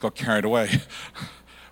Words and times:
got 0.00 0.14
carried 0.14 0.44
away. 0.44 0.70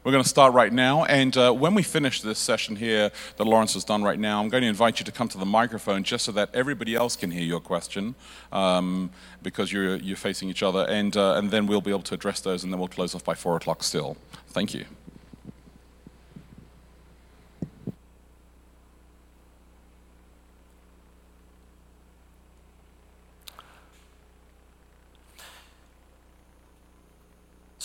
We're 0.05 0.13
going 0.13 0.23
to 0.23 0.29
start 0.29 0.55
right 0.55 0.73
now. 0.73 1.05
And 1.05 1.37
uh, 1.37 1.53
when 1.53 1.75
we 1.75 1.83
finish 1.83 2.23
this 2.23 2.39
session 2.39 2.77
here 2.77 3.11
that 3.37 3.45
Lawrence 3.45 3.75
has 3.75 3.85
done 3.85 4.03
right 4.03 4.19
now, 4.19 4.41
I'm 4.41 4.49
going 4.49 4.63
to 4.63 4.69
invite 4.69 5.01
you 5.01 5.05
to 5.05 5.13
come 5.13 5.29
to 5.29 5.39
the 5.39 5.45
microphone 5.45 6.05
just 6.05 6.25
so 6.25 6.33
that 6.33 6.51
everybody 6.55 6.95
else 6.95 7.17
can 7.17 7.31
hear 7.31 7.43
your 7.43 7.61
question 7.61 8.15
um, 8.53 9.11
because 9.43 9.73
you're, 9.73 9.97
you're 9.97 10.17
facing 10.17 10.49
each 10.49 10.63
other. 10.63 10.87
And, 10.89 11.17
uh, 11.17 11.35
and 11.35 11.51
then 11.51 11.67
we'll 11.67 11.81
be 11.81 11.91
able 11.91 12.03
to 12.03 12.15
address 12.15 12.41
those, 12.41 12.65
and 12.65 12.73
then 12.73 12.79
we'll 12.79 12.89
close 12.89 13.15
off 13.15 13.25
by 13.25 13.35
4 13.35 13.57
o'clock 13.57 13.83
still. 13.83 14.17
Thank 14.49 14.73
you. 14.73 14.85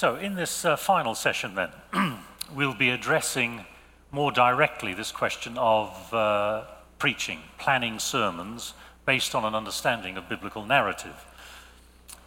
So, 0.04 0.18
in 0.18 0.36
this 0.36 0.66
uh, 0.66 0.76
final 0.76 1.16
session, 1.16 1.56
then, 1.56 1.70
we'll 2.54 2.74
be 2.74 2.90
addressing 2.90 3.64
more 4.12 4.34
directly 4.34 4.94
this 4.94 5.14
question 5.14 5.58
of 5.58 6.14
uh, 6.14 6.66
preaching, 7.00 7.40
planning 7.58 8.00
sermons 8.00 8.74
based 9.06 9.34
on 9.34 9.46
an 9.46 9.56
understanding 9.56 10.18
of 10.18 10.28
biblical 10.28 10.66
narrative. 10.66 11.16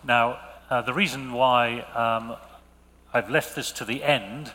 Now, 0.03 0.39
uh, 0.71 0.81
the 0.81 0.95
reason 0.95 1.35
why 1.35 1.81
um, 1.95 2.37
I've 3.13 3.29
left 3.29 3.55
this 3.55 3.71
to 3.73 3.85
the 3.85 4.03
end 4.03 4.53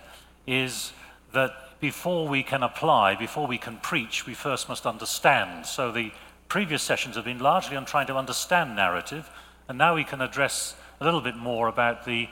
is 0.48 0.92
that 1.32 1.52
before 1.80 2.28
we 2.28 2.42
can 2.42 2.64
apply, 2.64 3.14
before 3.14 3.46
we 3.46 3.60
can 3.60 3.78
preach, 3.78 4.26
we 4.26 4.34
first 4.34 4.68
must 4.68 4.88
understand. 4.88 5.68
So, 5.68 5.92
the 5.92 6.12
previous 6.48 6.82
sessions 6.82 7.18
have 7.18 7.26
been 7.26 7.38
largely 7.38 7.78
on 7.78 7.86
trying 7.86 8.08
to 8.08 8.16
understand 8.16 8.76
narrative, 8.76 9.30
and 9.68 9.78
now 9.78 9.94
we 9.94 10.06
can 10.06 10.22
address 10.22 10.74
a 11.00 11.06
little 11.06 11.22
bit 11.22 11.36
more 11.36 11.68
about 11.68 12.06
the 12.06 12.28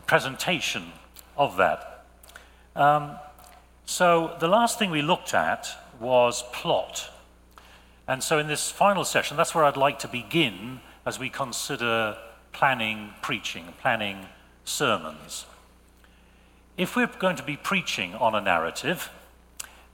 presentation 0.00 0.92
of 1.36 1.56
that. 1.56 2.04
Um, 2.76 3.16
so 3.86 4.36
the 4.38 4.48
last 4.48 4.78
thing 4.78 4.90
we 4.90 5.02
looked 5.02 5.34
at 5.34 5.68
was 5.98 6.44
plot. 6.52 7.10
And 8.06 8.22
so 8.22 8.38
in 8.38 8.46
this 8.46 8.70
final 8.70 9.04
session, 9.04 9.36
that's 9.36 9.54
where 9.54 9.64
I'd 9.64 9.76
like 9.76 9.98
to 10.00 10.08
begin 10.08 10.80
as 11.06 11.18
we 11.18 11.28
consider 11.28 12.16
planning 12.52 13.14
preaching, 13.22 13.74
planning 13.80 14.26
sermons. 14.64 15.46
If 16.76 16.96
we're 16.96 17.06
going 17.06 17.36
to 17.36 17.42
be 17.42 17.56
preaching 17.56 18.14
on 18.14 18.34
a 18.34 18.40
narrative, 18.40 19.10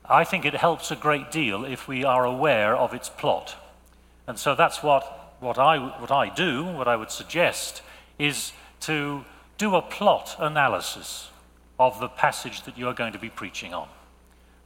I 0.08 0.24
think 0.24 0.44
it 0.44 0.54
helps 0.54 0.90
a 0.90 0.96
great 0.96 1.30
deal 1.30 1.64
if 1.64 1.88
we 1.88 2.04
are 2.04 2.24
aware 2.24 2.76
of 2.76 2.94
its 2.94 3.08
plot. 3.08 3.56
And 4.26 4.38
so 4.38 4.54
that's 4.54 4.82
what, 4.82 5.34
what, 5.40 5.58
I, 5.58 5.78
what 5.78 6.10
I 6.10 6.32
do, 6.32 6.64
what 6.64 6.88
I 6.88 6.96
would 6.96 7.10
suggest, 7.10 7.82
is 8.18 8.52
to 8.80 9.24
do 9.58 9.74
a 9.74 9.82
plot 9.82 10.36
analysis 10.38 11.30
of 11.78 12.00
the 12.00 12.08
passage 12.08 12.62
that 12.62 12.76
you 12.76 12.88
are 12.88 12.94
going 12.94 13.12
to 13.12 13.18
be 13.18 13.30
preaching 13.30 13.72
on. 13.72 13.88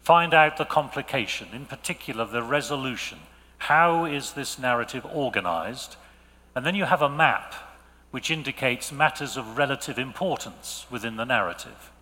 Find 0.03 0.33
out 0.33 0.57
the 0.57 0.65
complication, 0.65 1.49
in 1.53 1.67
particular 1.67 2.25
the 2.25 2.43
resolution. 2.43 3.19
How 3.59 4.05
is 4.05 4.33
this 4.33 4.59
narrative 4.59 5.07
organized? 5.13 5.97
And 6.55 6.65
then 6.65 6.75
you 6.75 6.85
have 6.85 7.03
a 7.03 7.09
map 7.09 7.55
which 8.11 8.31
indicates 8.31 8.91
matters 8.91 9.37
of 9.37 9.57
relative 9.57 9.99
importance 9.99 10.87
within 10.91 11.17
the 11.17 11.25
narrative. 11.25 11.93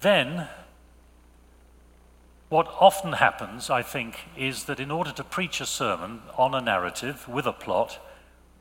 Then, 0.00 0.48
what 2.48 2.68
often 2.78 3.14
happens, 3.14 3.70
I 3.70 3.82
think, 3.82 4.18
is 4.36 4.64
that 4.64 4.80
in 4.80 4.90
order 4.90 5.12
to 5.12 5.24
preach 5.24 5.60
a 5.60 5.66
sermon 5.66 6.22
on 6.36 6.54
a 6.54 6.60
narrative 6.60 7.26
with 7.28 7.46
a 7.46 7.52
plot, 7.52 7.98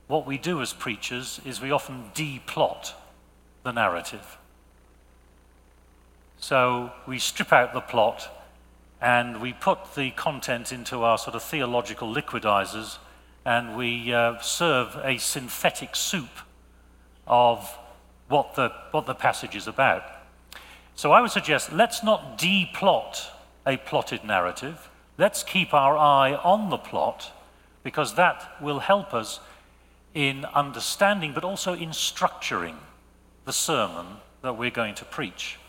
what 0.08 0.26
we 0.26 0.38
do 0.38 0.62
as 0.62 0.74
preachers 0.74 1.40
is 1.46 1.62
we 1.62 1.72
often 1.72 2.12
deplot 2.16 2.94
the 3.64 3.72
narrative. 3.72 4.38
So 6.40 6.92
we 7.08 7.20
strip 7.20 7.52
out 7.52 7.74
the 7.74 7.82
plot 7.82 8.30
and 9.02 9.42
we 9.42 9.54
put 9.54 9.96
the 9.96 10.12
content 10.12 10.72
into 10.72 11.04
our 11.04 11.18
sort 11.18 11.36
of 11.36 11.44
theological 11.44 12.14
liquidizers 12.14 12.98
and 13.46 13.78
we 13.78 14.14
uh, 14.14 14.40
serve 14.40 14.98
a 15.04 15.18
synthetic 15.18 15.96
soup 15.96 16.30
of 17.26 17.78
what 18.28 18.56
the, 18.56 18.72
what 18.92 19.06
the 19.06 19.14
passage 19.14 19.56
is 19.56 19.68
about. 19.68 20.04
So 20.96 21.12
I 21.12 21.22
would 21.22 21.32
suggest 21.32 21.72
let's 21.72 22.04
not 22.04 22.38
deplot 22.38 23.28
a 23.66 23.78
plotted 23.78 24.24
narrative. 24.24 24.90
Let's 25.18 25.44
keep 25.44 25.74
our 25.74 25.98
eye 25.98 26.34
on 26.34 26.70
the 26.70 26.78
plot 26.78 27.32
because 27.84 28.16
that 28.16 28.62
will 28.62 28.80
help 28.80 29.14
us 29.14 29.40
in 30.18 30.46
understanding, 30.46 31.32
but 31.32 31.44
also 31.44 31.74
in 31.74 31.90
structuring 31.90 32.74
the 33.46 33.54
sermon 33.54 34.08
that 34.42 34.58
we're 34.58 34.72
going 34.72 34.96
to 34.96 35.06
preach. 35.06 35.60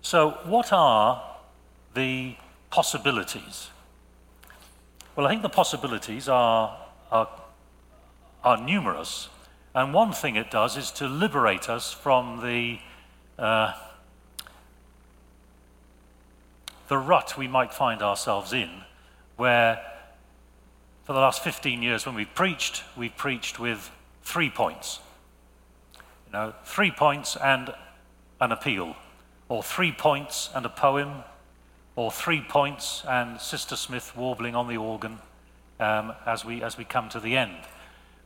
So, 0.00 0.38
what 0.44 0.72
are 0.72 1.20
the 1.94 2.36
possibilities? 2.70 3.70
Well, 5.16 5.26
I 5.26 5.30
think 5.30 5.42
the 5.42 5.48
possibilities 5.48 6.28
are, 6.28 6.78
are, 7.10 7.28
are 8.44 8.56
numerous. 8.56 9.28
And 9.74 9.92
one 9.92 10.12
thing 10.12 10.36
it 10.36 10.52
does 10.52 10.76
is 10.76 10.92
to 10.92 11.08
liberate 11.08 11.68
us 11.68 11.92
from 11.92 12.42
the, 12.46 12.78
uh, 13.40 13.72
the 16.86 16.96
rut 16.96 17.36
we 17.36 17.48
might 17.48 17.74
find 17.74 18.02
ourselves 18.02 18.52
in, 18.52 18.70
where 19.36 19.80
for 21.08 21.14
the 21.14 21.20
last 21.20 21.42
15 21.42 21.80
years, 21.80 22.04
when 22.04 22.14
we've 22.14 22.34
preached, 22.34 22.84
we've 22.94 23.16
preached 23.16 23.58
with 23.58 23.90
three 24.24 24.50
points. 24.50 25.00
You 26.26 26.34
know, 26.34 26.54
three 26.66 26.90
points 26.90 27.34
and 27.34 27.72
an 28.42 28.52
appeal, 28.52 28.94
or 29.48 29.62
three 29.62 29.90
points 29.90 30.50
and 30.54 30.66
a 30.66 30.68
poem, 30.68 31.24
or 31.96 32.12
three 32.12 32.42
points 32.42 33.04
and 33.08 33.40
Sister 33.40 33.74
Smith 33.74 34.14
warbling 34.14 34.54
on 34.54 34.68
the 34.68 34.76
organ 34.76 35.18
um, 35.80 36.12
as, 36.26 36.44
we, 36.44 36.62
as 36.62 36.76
we 36.76 36.84
come 36.84 37.08
to 37.08 37.20
the 37.20 37.38
end. 37.38 37.56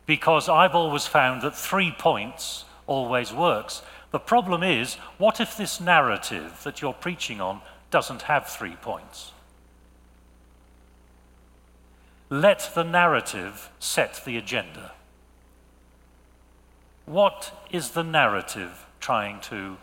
Because 0.04 0.48
I've 0.48 0.74
always 0.74 1.06
found 1.06 1.42
that 1.42 1.54
three 1.54 1.94
points 1.96 2.64
always 2.88 3.32
works. 3.32 3.82
The 4.10 4.18
problem 4.18 4.64
is, 4.64 4.94
what 5.18 5.38
if 5.38 5.56
this 5.56 5.80
narrative 5.80 6.60
that 6.64 6.82
you're 6.82 6.92
preaching 6.94 7.40
on 7.40 7.60
doesn't 7.92 8.22
have 8.22 8.48
three 8.48 8.74
points? 8.74 9.30
Let 12.32 12.70
the 12.74 12.82
narrative 12.82 13.68
set 13.78 14.24
the 14.24 14.38
agenda. 14.38 14.92
What 17.04 17.52
is 17.70 17.90
the 17.90 18.02
narrative 18.02 18.86
trying 19.00 19.40
to 19.50 19.76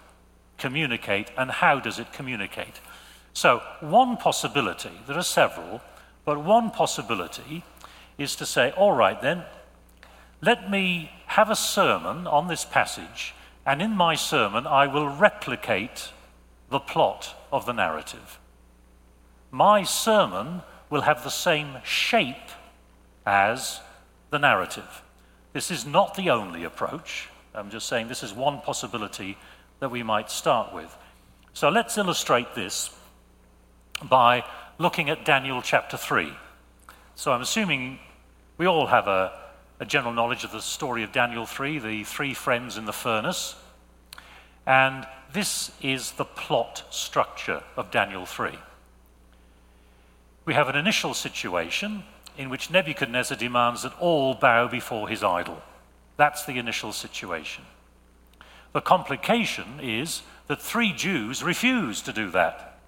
communicate 0.58 1.30
and 1.38 1.52
how 1.52 1.80
does 1.80 2.00
it 2.00 2.12
communicate? 2.12 2.80
So, 3.34 3.62
one 3.82 4.18
possibility, 4.18 4.90
there 5.06 5.16
are 5.16 5.22
several, 5.22 5.82
but 6.26 6.44
one 6.44 6.72
possibility 6.72 7.64
is 8.18 8.36
to 8.38 8.48
say, 8.48 8.72
all 8.72 8.94
right 8.94 9.22
then, 9.22 9.44
let 10.42 10.72
me 10.72 11.12
have 11.28 11.52
a 11.52 11.56
sermon 11.56 12.26
on 12.26 12.48
this 12.48 12.66
passage, 12.66 13.36
and 13.64 13.80
in 13.80 13.92
my 13.92 14.16
sermon 14.16 14.66
I 14.66 14.88
will 14.88 15.08
replicate 15.08 16.12
the 16.72 16.80
plot 16.80 17.36
of 17.52 17.68
the 17.68 17.74
narrative. 17.74 18.40
My 19.52 19.84
sermon 19.84 20.64
will 20.90 21.02
have 21.02 21.24
the 21.24 21.30
same 21.30 21.78
shape 21.84 22.36
as 23.26 23.80
the 24.32 24.40
narrative. 24.40 25.04
This 25.54 25.72
is 25.72 25.86
not 25.86 26.16
the 26.16 26.30
only 26.30 26.64
approach. 26.64 27.30
I'm 27.54 27.70
just 27.70 27.88
saying 27.88 28.08
this 28.08 28.24
is 28.24 28.34
one 28.34 28.62
possibility 28.62 29.38
that 29.80 29.90
we 29.90 30.04
might 30.04 30.30
start 30.30 30.74
with. 30.74 30.96
So 31.54 31.70
let's 31.70 31.98
illustrate 31.98 32.56
this 32.56 32.96
by 34.04 34.44
looking 34.78 35.10
at 35.10 35.26
Daniel 35.26 35.62
chapter 35.62 35.98
3. 35.98 36.32
So 37.16 37.32
I'm 37.32 37.42
assuming 37.42 38.00
we 38.58 38.66
all 38.66 38.88
have 38.88 39.08
a, 39.08 39.32
a 39.80 39.86
general 39.86 40.14
knowledge 40.14 40.44
of 40.44 40.52
the 40.52 40.62
story 40.62 41.04
of 41.04 41.12
Daniel 41.12 41.46
3, 41.46 41.80
the 41.80 42.04
three 42.04 42.34
friends 42.34 42.78
in 42.78 42.86
the 42.86 42.94
furnace. 42.94 43.56
And 44.66 45.08
this 45.34 45.72
is 45.82 46.12
the 46.12 46.26
plot 46.26 46.84
structure 46.90 47.64
of 47.76 47.92
Daniel 47.92 48.26
3 48.26 48.52
we 50.50 50.56
have 50.56 50.68
an 50.68 50.76
initial 50.76 51.14
situation 51.14 52.02
in 52.36 52.50
which 52.50 52.72
Nebuchadnezzar 52.72 53.38
demands 53.38 53.84
that 53.84 53.94
all 54.00 54.34
bow 54.34 54.68
before 54.68 55.08
his 55.08 55.24
idol. 55.24 55.62
That's 56.18 56.44
the 56.44 56.58
initial 56.58 56.92
situation. 56.92 57.66
The 58.74 58.82
complication 58.82 59.80
is 59.80 60.24
that 60.48 60.60
three 60.60 60.92
Jews 60.92 61.44
refuse 61.44 62.02
to 62.02 62.12
do 62.12 62.32
that, 62.32 62.80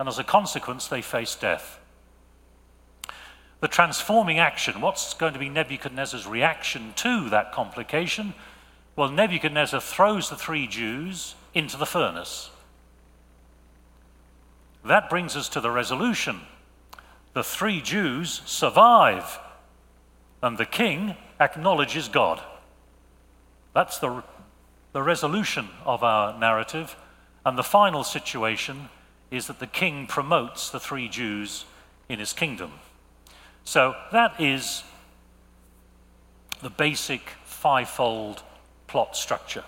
and 0.00 0.08
as 0.08 0.18
a 0.18 0.24
consequence, 0.24 0.88
they 0.88 1.00
face 1.00 1.36
death. 1.36 1.78
The 3.60 3.68
transforming 3.68 4.40
action, 4.40 4.80
what's 4.80 5.14
going 5.14 5.34
to 5.34 5.38
be 5.38 5.48
Nebuchadnezzar's 5.48 6.26
reaction 6.26 6.94
to 6.96 7.30
that 7.30 7.52
complication? 7.52 8.34
Well, 8.96 9.08
Nebuchadnezzar 9.08 9.80
throws 9.80 10.30
the 10.30 10.36
three 10.36 10.66
Jews 10.66 11.36
into 11.54 11.76
the 11.76 11.86
furnace. 11.86 12.50
That 14.84 15.08
brings 15.08 15.36
us 15.36 15.48
to 15.50 15.60
the 15.60 15.70
resolution 15.70 16.40
the 17.38 17.44
three 17.44 17.80
Jews 17.80 18.42
survive, 18.46 19.38
and 20.42 20.58
the 20.58 20.66
king 20.66 21.14
acknowledges 21.38 22.08
God. 22.08 22.42
That's 23.72 24.00
the, 24.00 24.24
the 24.92 25.04
resolution 25.04 25.68
of 25.84 26.02
our 26.02 26.36
narrative, 26.36 26.96
and 27.46 27.56
the 27.56 27.62
final 27.62 28.02
situation 28.02 28.88
is 29.30 29.46
that 29.46 29.60
the 29.60 29.68
king 29.68 30.08
promotes 30.08 30.70
the 30.70 30.80
three 30.80 31.08
Jews 31.08 31.64
in 32.08 32.18
his 32.18 32.32
kingdom. 32.32 32.72
So 33.62 33.94
that 34.10 34.40
is 34.40 34.82
the 36.60 36.70
basic 36.70 37.20
fivefold 37.44 38.42
plot 38.88 39.16
structure. 39.16 39.64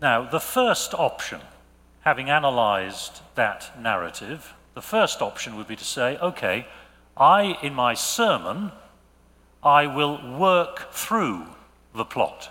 Now, 0.00 0.22
the 0.22 0.38
first 0.38 0.94
option, 0.94 1.40
having 2.02 2.30
analyzed 2.30 3.22
that 3.34 3.72
narrative, 3.82 4.54
the 4.74 4.82
first 4.82 5.22
option 5.22 5.56
would 5.56 5.68
be 5.68 5.76
to 5.76 5.84
say, 5.84 6.18
okay, 6.18 6.66
I, 7.16 7.56
in 7.62 7.74
my 7.74 7.94
sermon, 7.94 8.72
I 9.62 9.86
will 9.86 10.36
work 10.36 10.92
through 10.92 11.46
the 11.94 12.04
plot. 12.04 12.50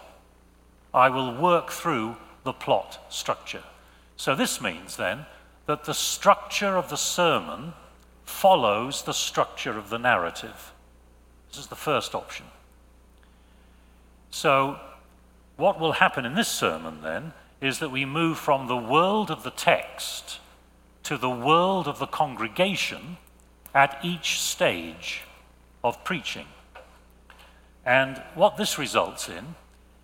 I 0.93 1.09
will 1.09 1.35
work 1.35 1.69
through 1.69 2.15
the 2.43 2.53
plot 2.53 2.99
structure. 3.09 3.63
So 4.15 4.35
this 4.35 4.61
means 4.61 4.95
then 4.95 5.25
that 5.65 5.85
the 5.85 5.93
structure 5.93 6.77
of 6.77 6.89
the 6.89 6.97
sermon 6.97 7.73
follows 8.25 9.03
the 9.03 9.13
structure 9.13 9.77
of 9.77 9.89
the 9.89 9.99
narrative. 9.99 10.71
This 11.49 11.59
is 11.59 11.67
the 11.67 11.75
first 11.75 12.15
option. 12.15 12.45
So, 14.31 14.79
what 15.57 15.79
will 15.79 15.93
happen 15.93 16.25
in 16.25 16.33
this 16.33 16.47
sermon 16.47 17.01
then 17.03 17.33
is 17.61 17.79
that 17.79 17.91
we 17.91 18.05
move 18.05 18.37
from 18.37 18.67
the 18.67 18.77
world 18.77 19.29
of 19.29 19.43
the 19.43 19.51
text 19.51 20.39
to 21.03 21.17
the 21.17 21.29
world 21.29 21.87
of 21.87 21.99
the 21.99 22.07
congregation 22.07 23.17
at 23.73 23.99
each 24.03 24.39
stage 24.41 25.21
of 25.83 26.03
preaching. 26.03 26.47
And 27.85 28.21
what 28.35 28.57
this 28.57 28.77
results 28.77 29.27
in 29.27 29.55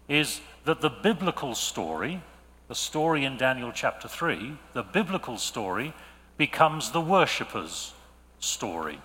is 0.08 0.42
that 0.66 0.82
the 0.82 0.90
biblical 0.90 1.56
story, 1.56 2.22
the 2.68 2.76
story 2.76 3.24
in 3.24 3.38
Daniel 3.38 3.72
chapter 3.74 4.08
3, 4.08 4.58
the 4.74 4.84
biblical 4.84 5.38
story 5.38 5.94
becomes 6.38 6.92
the 6.92 7.02
worshipper's 7.02 7.94
story. 8.40 9.00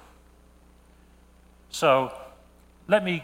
So 1.71 2.13
let 2.89 3.05
me 3.05 3.23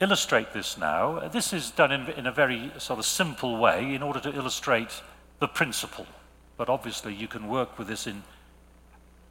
illustrate 0.00 0.52
this 0.52 0.76
now. 0.78 1.28
This 1.28 1.52
is 1.52 1.70
done 1.70 1.92
in, 1.92 2.08
in, 2.10 2.26
a 2.26 2.32
very 2.32 2.72
sort 2.78 2.98
of 2.98 3.04
simple 3.04 3.56
way 3.56 3.94
in 3.94 4.02
order 4.02 4.20
to 4.20 4.34
illustrate 4.34 5.02
the 5.40 5.48
principle. 5.48 6.06
But 6.56 6.68
obviously, 6.68 7.14
you 7.14 7.28
can 7.28 7.48
work 7.48 7.78
with 7.78 7.88
this 7.88 8.06
in 8.06 8.22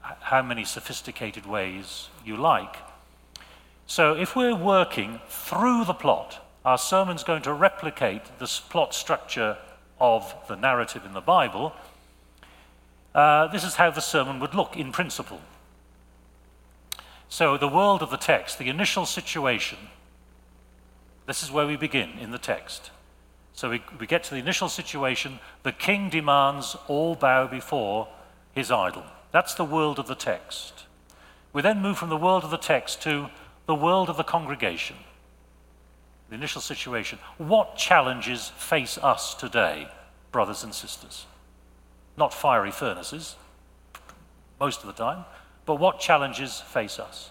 how 0.01 0.41
many 0.41 0.65
sophisticated 0.65 1.45
ways 1.45 2.09
you 2.25 2.35
like. 2.35 2.75
So, 3.87 4.13
if 4.13 4.35
we're 4.35 4.55
working 4.55 5.19
through 5.27 5.85
the 5.85 5.93
plot, 5.93 6.45
our 6.65 6.77
sermon's 6.77 7.23
going 7.23 7.41
to 7.43 7.53
replicate 7.53 8.23
the 8.39 8.47
plot 8.69 8.93
structure 8.93 9.57
of 9.99 10.33
the 10.47 10.55
narrative 10.55 11.05
in 11.05 11.13
the 11.13 11.21
Bible. 11.21 11.73
Uh, 13.13 13.47
this 13.47 13.63
is 13.63 13.75
how 13.75 13.91
the 13.91 14.01
sermon 14.01 14.39
would 14.39 14.55
look 14.55 14.75
in 14.75 14.91
principle. 14.91 15.41
So, 17.29 17.57
the 17.57 17.67
world 17.67 18.01
of 18.01 18.11
the 18.11 18.17
text, 18.17 18.59
the 18.59 18.69
initial 18.69 19.05
situation, 19.05 19.79
this 21.25 21.41
is 21.41 21.51
where 21.51 21.65
we 21.65 21.75
begin 21.75 22.11
in 22.19 22.31
the 22.31 22.37
text. 22.37 22.91
So 23.53 23.69
we, 23.69 23.83
we 23.99 24.07
get 24.07 24.23
to 24.25 24.31
the 24.31 24.39
initial 24.39 24.69
situation 24.69 25.39
the 25.61 25.71
king 25.71 26.09
demands 26.09 26.75
all 26.87 27.15
bow 27.15 27.47
before 27.47 28.07
his 28.53 28.71
idol. 28.71 29.03
That's 29.31 29.53
the 29.53 29.63
world 29.63 29.99
of 29.99 30.07
the 30.07 30.15
text. 30.15 30.85
We 31.53 31.61
then 31.61 31.81
move 31.81 31.97
from 31.97 32.09
the 32.09 32.17
world 32.17 32.43
of 32.43 32.51
the 32.51 32.57
text 32.57 33.01
to 33.03 33.29
the 33.67 33.75
world 33.75 34.09
of 34.09 34.17
the 34.17 34.23
congregation. 34.23 34.95
The 36.29 36.35
initial 36.35 36.61
situation. 36.61 37.19
What 37.37 37.77
challenges 37.77 38.49
face 38.57 38.97
us 38.97 39.35
today, 39.35 39.87
brothers 40.31 40.63
and 40.63 40.73
sisters? 40.73 41.25
Not 42.17 42.33
fiery 42.33 42.71
furnaces, 42.71 43.35
most 44.59 44.81
of 44.81 44.87
the 44.87 44.93
time, 44.93 45.25
but 45.65 45.75
what 45.75 45.99
challenges 45.99 46.59
face 46.59 46.99
us? 46.99 47.29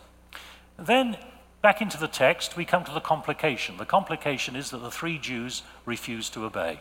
Then 0.79 1.17
Back 1.63 1.81
into 1.81 1.97
the 1.97 2.09
text, 2.09 2.57
we 2.57 2.65
come 2.65 2.85
to 2.85 2.93
the 2.93 3.01
complication. 3.01 3.77
The 3.77 3.85
complication 3.85 4.57
is 4.57 4.71
that 4.71 4.79
the 4.79 4.91
three 4.91 5.17
Jews 5.17 5.63
refuse 5.87 6.29
to 6.31 6.45
obey. 6.45 6.81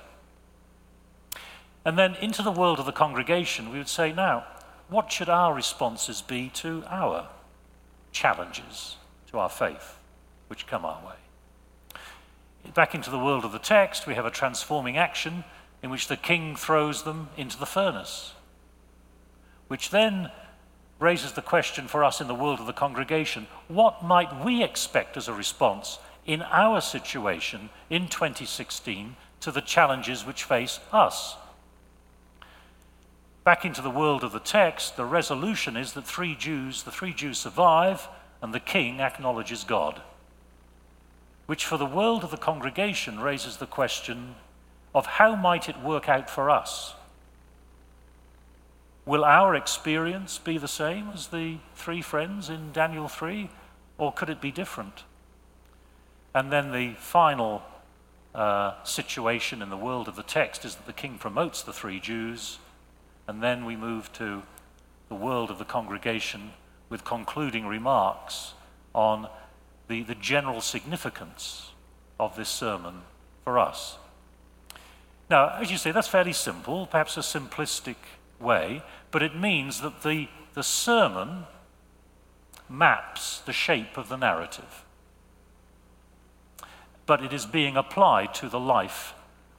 And 1.86 2.00
then 2.00 2.16
into 2.16 2.42
the 2.42 2.51
world 2.51 2.80
of 2.80 2.88
the 2.88 2.92
congregation, 2.92 3.72
we 3.72 3.78
would 3.78 3.88
say, 3.88 4.12
now, 4.12 4.45
what 4.89 5.12
should 5.12 5.30
our 5.30 5.54
responses 5.54 6.22
be 6.24 6.50
to 6.56 6.83
our 6.88 7.30
challenges 8.12 8.98
to 9.28 9.38
our 9.38 9.50
faith 9.50 9.98
which 10.48 10.68
come 10.68 10.84
our 10.84 11.00
way? 11.06 11.92
Back 12.74 12.95
into 12.95 13.12
the 13.12 13.19
world 13.19 13.45
of 13.45 13.51
the 13.51 13.60
text, 13.60 14.07
we 14.07 14.16
have 14.16 14.25
a 14.25 14.31
transforming 14.31 14.98
action 14.98 15.44
in 15.84 15.92
which 15.92 16.07
the 16.07 16.18
king 16.18 16.56
throws 16.56 17.04
them 17.04 17.30
into 17.38 17.57
the 17.57 17.66
furnace, 17.66 18.34
which 19.68 19.92
then 19.92 20.31
raises 21.01 21.33
the 21.33 21.42
question 21.42 21.88
for 21.88 22.03
us 22.03 22.21
in 22.21 22.27
the 22.27 22.36
world 22.36 22.59
of 22.59 22.68
the 22.68 22.74
congregation 22.74 23.48
what 23.68 24.03
might 24.03 24.45
we 24.45 24.63
expect 24.63 25.18
as 25.18 25.27
a 25.27 25.33
response 25.33 25.98
in 26.25 26.44
our 26.44 26.80
situation 26.80 27.69
in 27.89 28.07
2016 28.07 29.15
to 29.42 29.51
the 29.51 29.62
challenges 29.62 30.25
which 30.25 30.44
face 30.44 30.80
us? 30.94 31.36
Back 33.44 33.65
into 33.65 33.81
the 33.81 33.89
world 33.89 34.24
of 34.24 34.31
the 34.31 34.39
text, 34.39 34.95
the 34.95 35.06
resolution 35.06 35.75
is 35.75 35.94
that 35.94 36.06
three 36.06 36.36
Jews, 36.36 36.83
the 36.83 36.92
three 36.92 37.13
Jews 37.13 37.39
survive, 37.39 38.07
and 38.39 38.53
the 38.53 38.59
king 38.59 39.00
acknowledges 39.00 39.63
God. 39.63 40.00
Which 41.48 41.65
for 41.65 41.77
the 41.77 41.86
world 41.86 42.24
of 42.24 42.30
the 42.30 42.38
congregation 42.38 43.19
raises 43.19 43.57
the 43.57 43.65
question 43.65 44.36
of 44.94 45.07
how 45.07 45.36
might 45.36 45.68
it 45.68 45.81
work 45.81 46.07
out 46.07 46.30
for 46.30 46.51
us? 46.51 46.94
Will 49.12 49.25
our 49.25 49.56
experience 49.56 50.38
be 50.38 50.58
the 50.58 50.69
same 50.69 51.10
as 51.13 51.28
the 51.28 51.58
three 51.75 52.02
friends 52.02 52.50
in 52.50 52.72
Daniel 52.72 53.10
3, 53.10 53.50
or 53.98 54.13
could 54.13 54.30
it 54.30 54.40
be 54.40 54.52
different? 54.52 55.04
And 56.34 56.50
then 56.50 56.72
the 56.72 56.94
final 56.94 57.62
uh, 58.34 58.81
situation 58.86 59.62
in 59.62 59.69
the 59.69 59.75
world 59.75 60.08
of 60.08 60.16
the 60.16 60.24
text 60.24 60.63
is 60.63 60.75
that 60.75 60.86
the 60.86 60.94
king 60.94 61.18
promotes 61.18 61.62
the 61.62 61.74
three 61.74 62.00
Jews, 62.00 62.60
and 63.28 63.44
then 63.44 63.66
we 63.66 63.75
move 63.75 64.13
to 64.13 64.44
the 65.10 65.16
world 65.16 65.52
of 65.52 65.60
the 65.60 65.66
congregation 65.66 66.52
with 66.88 67.04
concluding 67.04 67.68
remarks 67.68 68.54
on 68.96 69.28
the, 69.90 70.04
the 70.04 70.16
general 70.16 70.62
significance 70.62 71.72
of 72.18 72.38
this 72.38 72.48
sermon 72.48 73.02
for 73.44 73.60
us. 73.60 73.98
Now, 75.30 75.58
as 75.60 75.70
you 75.70 75.77
say, 75.77 75.91
that's 75.91 76.08
fairly 76.08 76.32
simple, 76.32 76.86
perhaps 76.86 77.18
a 77.18 77.20
simplistic 77.20 77.98
way, 78.41 78.83
but 79.12 79.24
it 79.24 79.36
means 79.36 79.81
that 79.81 80.03
the, 80.03 80.27
the 80.53 80.63
sermon 80.63 81.45
maps 82.69 83.39
the 83.39 83.53
shape 83.53 83.98
of 83.98 84.10
the 84.10 84.17
narrative. 84.17 84.86
But 87.05 87.24
it 87.24 87.33
is 87.33 87.45
being 87.45 87.75
applied 87.75 88.33
to 88.36 88.50
the 88.50 88.60
life 88.60 89.13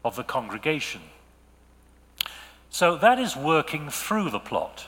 of 0.05 0.17
the 0.17 0.25
congregation. 0.25 1.03
So 2.71 2.97
that 2.97 3.19
is 3.19 3.37
working 3.37 3.91
through 3.91 4.31
the 4.31 4.41
plot. 4.41 4.87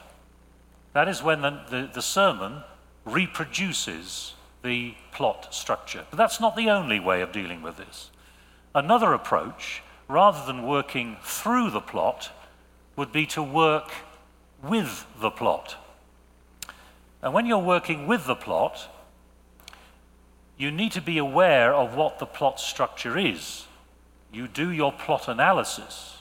That 0.94 1.08
is 1.08 1.22
when 1.22 1.42
the, 1.42 1.60
the, 1.68 1.90
the 1.92 2.02
sermon 2.02 2.62
reproduces 3.04 4.34
the 4.62 4.94
plot 5.12 5.54
structure. 5.54 6.06
But 6.08 6.16
that's 6.16 6.40
not 6.40 6.56
the 6.56 6.70
only 6.70 6.98
way 6.98 7.20
of 7.20 7.32
dealing 7.32 7.60
with 7.60 7.76
this. 7.76 8.10
Another 8.74 9.12
approach, 9.12 9.82
rather 10.08 10.44
than 10.46 10.66
working 10.66 11.18
through 11.22 11.70
the 11.70 11.80
plot, 11.80 12.30
would 12.96 13.12
be 13.12 13.26
to 13.26 13.42
work 13.42 13.90
with 14.62 15.06
the 15.20 15.30
plot. 15.30 15.76
And 17.22 17.32
when 17.32 17.46
you're 17.46 17.58
working 17.58 18.06
with 18.06 18.26
the 18.26 18.34
plot, 18.34 18.88
you 20.56 20.70
need 20.70 20.92
to 20.92 21.00
be 21.00 21.18
aware 21.18 21.74
of 21.74 21.96
what 21.96 22.18
the 22.18 22.26
plot 22.26 22.60
structure 22.60 23.18
is. 23.18 23.66
You 24.32 24.46
do 24.48 24.70
your 24.70 24.92
plot 24.92 25.28
analysis. 25.28 26.18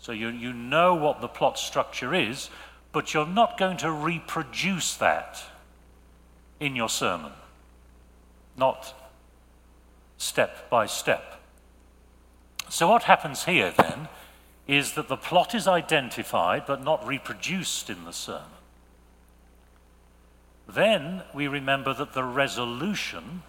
So 0.00 0.12
you, 0.12 0.28
you 0.28 0.52
know 0.52 0.94
what 0.94 1.20
the 1.20 1.28
plot 1.28 1.58
structure 1.58 2.14
is, 2.14 2.50
but 2.92 3.14
you're 3.14 3.26
not 3.26 3.58
going 3.58 3.76
to 3.78 3.90
reproduce 3.90 4.96
that 4.96 5.42
in 6.60 6.76
your 6.76 6.88
sermon. 6.88 7.32
Not 8.56 8.94
step 10.16 10.70
by 10.70 10.86
step. 10.86 11.40
So, 12.68 12.88
what 12.88 13.04
happens 13.04 13.44
here 13.44 13.72
then 13.76 14.08
is 14.66 14.94
that 14.94 15.08
the 15.08 15.16
plot 15.16 15.54
is 15.54 15.68
identified 15.68 16.64
but 16.66 16.82
not 16.82 17.06
reproduced 17.06 17.90
in 17.90 18.04
the 18.04 18.12
sermon. 18.12 18.48
Then 20.66 21.22
we 21.34 21.46
remember 21.46 21.92
that 21.94 22.14
the 22.14 22.24
resolution 22.24 23.42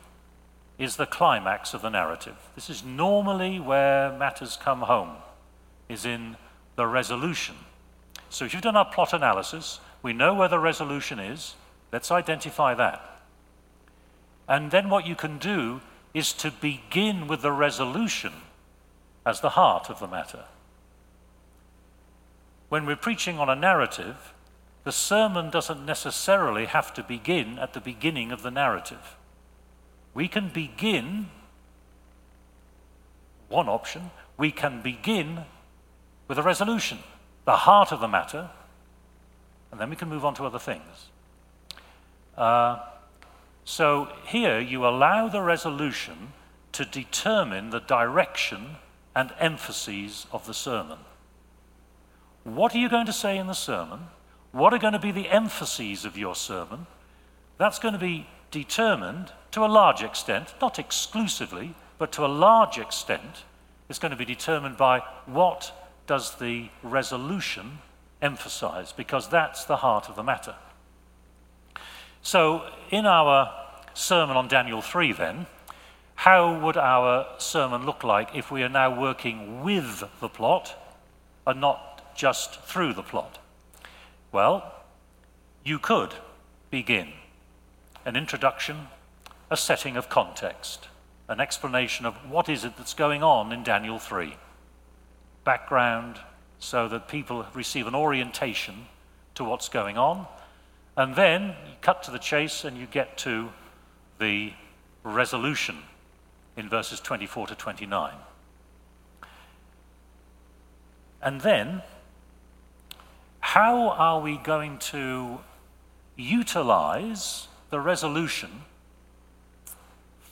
is 0.78 0.98
the 0.98 1.06
climax 1.06 1.74
of 1.74 1.82
the 1.82 1.90
narrative. 1.90 2.36
This 2.56 2.70
is 2.70 2.84
normally 2.84 3.60
where 3.60 4.12
matters 4.18 4.58
come 4.62 4.82
home, 4.82 5.16
is 5.88 6.06
in 6.06 6.36
the 6.76 6.86
resolution. 6.86 7.56
So 8.30 8.44
if 8.44 8.54
you've 8.54 8.62
done 8.62 8.76
our 8.76 8.86
plot 8.86 9.14
analysis, 9.14 9.80
we 10.04 10.12
know 10.12 10.34
where 10.34 10.50
the 10.50 10.60
resolution 10.60 11.20
is. 11.20 11.56
Let's 11.94 12.12
identify 12.12 12.74
that. 12.74 13.22
And 14.50 14.72
then 14.72 14.90
what 14.90 15.08
you 15.08 15.16
can 15.16 15.38
do 15.38 15.82
is 16.14 16.34
to 16.34 16.52
begin 16.52 17.28
with 17.28 17.42
the 17.42 17.52
resolution 17.52 18.34
as 19.26 19.40
the 19.40 19.52
heart 19.52 19.90
of 19.90 20.00
the 20.00 20.08
matter. 20.08 20.44
When 22.70 22.86
we're 22.86 22.96
preaching 22.96 23.40
on 23.40 23.50
a 23.50 23.56
narrative, 23.56 24.34
the 24.84 24.92
sermon 24.92 25.50
doesn't 25.50 25.86
necessarily 25.86 26.66
have 26.66 26.94
to 26.94 27.04
begin 27.04 27.60
at 27.60 27.74
the 27.74 27.82
beginning 27.82 28.32
of 28.32 28.44
the 28.44 28.52
narrative. 28.52 29.18
We 30.14 30.28
can 30.28 30.50
begin, 30.50 31.28
one 33.50 33.68
option, 33.68 34.12
we 34.38 34.52
can 34.52 34.82
begin 34.82 35.46
with 36.28 36.38
a 36.38 36.44
resolution, 36.44 37.00
the 37.46 37.58
heart 37.58 37.92
of 37.92 38.00
the 38.00 38.08
matter, 38.08 38.50
and 39.72 39.80
then 39.80 39.90
we 39.90 39.96
can 39.96 40.10
move 40.10 40.24
on 40.24 40.34
to 40.36 40.46
other 40.46 40.60
things. 40.60 41.10
Uh, 42.38 42.80
so 43.64 44.10
here 44.26 44.60
you 44.60 44.86
allow 44.86 45.28
the 45.28 45.42
resolution 45.42 46.34
to 46.72 46.86
determine 46.86 47.72
the 47.72 47.80
direction 47.80 48.78
and 49.16 49.34
emphases 49.40 50.28
of 50.32 50.46
the 50.46 50.54
sermon. 50.54 51.00
What 52.46 52.76
are 52.76 52.78
you 52.78 52.90
going 52.90 53.08
to 53.08 53.14
say 53.14 53.40
in 53.40 53.48
the 53.48 53.54
sermon? 53.54 54.02
What 54.52 54.72
are 54.72 54.78
going 54.78 54.94
to 54.94 55.00
be 55.00 55.12
the 55.12 55.30
emphases 55.30 56.06
of 56.06 56.16
your 56.16 56.36
sermon? 56.36 56.86
That's 57.58 57.80
going 57.80 57.96
to 57.96 58.00
be 58.00 58.28
determined 58.52 59.32
to 59.52 59.66
a 59.66 59.68
large 59.68 60.04
extent, 60.04 60.54
not 60.62 60.78
exclusively, 60.78 61.74
but 61.98 62.12
to 62.14 62.26
a 62.26 62.28
large 62.28 62.78
extent, 62.78 63.44
it's 63.90 63.98
going 63.98 64.12
to 64.12 64.18
be 64.18 64.26
determined 64.26 64.78
by 64.78 65.00
what 65.26 65.74
does 66.06 66.36
the 66.36 66.70
resolution 66.84 67.80
emphasize, 68.22 68.92
because 68.92 69.28
that's 69.28 69.66
the 69.66 69.78
heart 69.78 70.08
of 70.08 70.16
the 70.16 70.24
matter. 70.24 70.56
So, 72.22 72.70
in 72.92 73.08
our 73.08 73.52
sermon 73.96 74.38
on 74.38 74.48
Daniel 74.48 74.84
3, 74.84 75.14
then, 75.14 75.48
how 76.14 76.60
would 76.60 76.78
our 76.78 77.26
sermon 77.40 77.88
look 77.88 78.04
like 78.04 78.36
if 78.36 78.52
we 78.52 78.62
are 78.62 78.70
now 78.70 79.02
working 79.02 79.64
with 79.64 80.04
the 80.22 80.30
plot 80.30 80.76
and 81.48 81.60
not 81.60 81.95
just 82.16 82.62
through 82.62 82.94
the 82.94 83.04
plot? 83.04 83.40
Well, 84.32 84.74
you 85.64 85.80
could 85.80 86.14
begin 86.70 87.10
an 88.06 88.16
introduction, 88.16 88.88
a 89.50 89.58
setting 89.58 89.98
of 89.98 90.10
context, 90.10 90.88
an 91.28 91.40
explanation 91.40 92.06
of 92.06 92.16
what 92.30 92.50
is 92.50 92.64
it 92.64 92.78
that's 92.78 92.94
going 92.94 93.24
on 93.24 93.52
in 93.52 93.64
Daniel 93.64 94.00
3. 94.00 94.36
Background, 95.44 96.20
so 96.60 96.88
that 96.88 97.08
people 97.08 97.46
receive 97.54 97.88
an 97.88 97.96
orientation 97.96 98.88
to 99.36 99.44
what's 99.44 99.70
going 99.70 99.98
on. 99.98 100.28
And 100.98 101.16
then 101.16 101.56
you 101.68 101.76
cut 101.82 102.04
to 102.04 102.12
the 102.12 102.20
chase 102.20 102.64
and 102.64 102.78
you 102.78 102.86
get 102.86 103.18
to 103.20 103.50
the 104.20 104.54
resolution 105.04 105.78
in 106.56 106.70
verses 106.70 107.00
24 107.00 107.48
to 107.48 107.56
29. 107.56 108.14
And 111.22 111.42
then, 111.42 111.82
how 113.46 113.90
are 113.90 114.20
we 114.22 114.38
going 114.38 114.76
to 114.80 115.38
utilize 116.18 117.48
the 117.70 117.80
resolution 117.80 118.50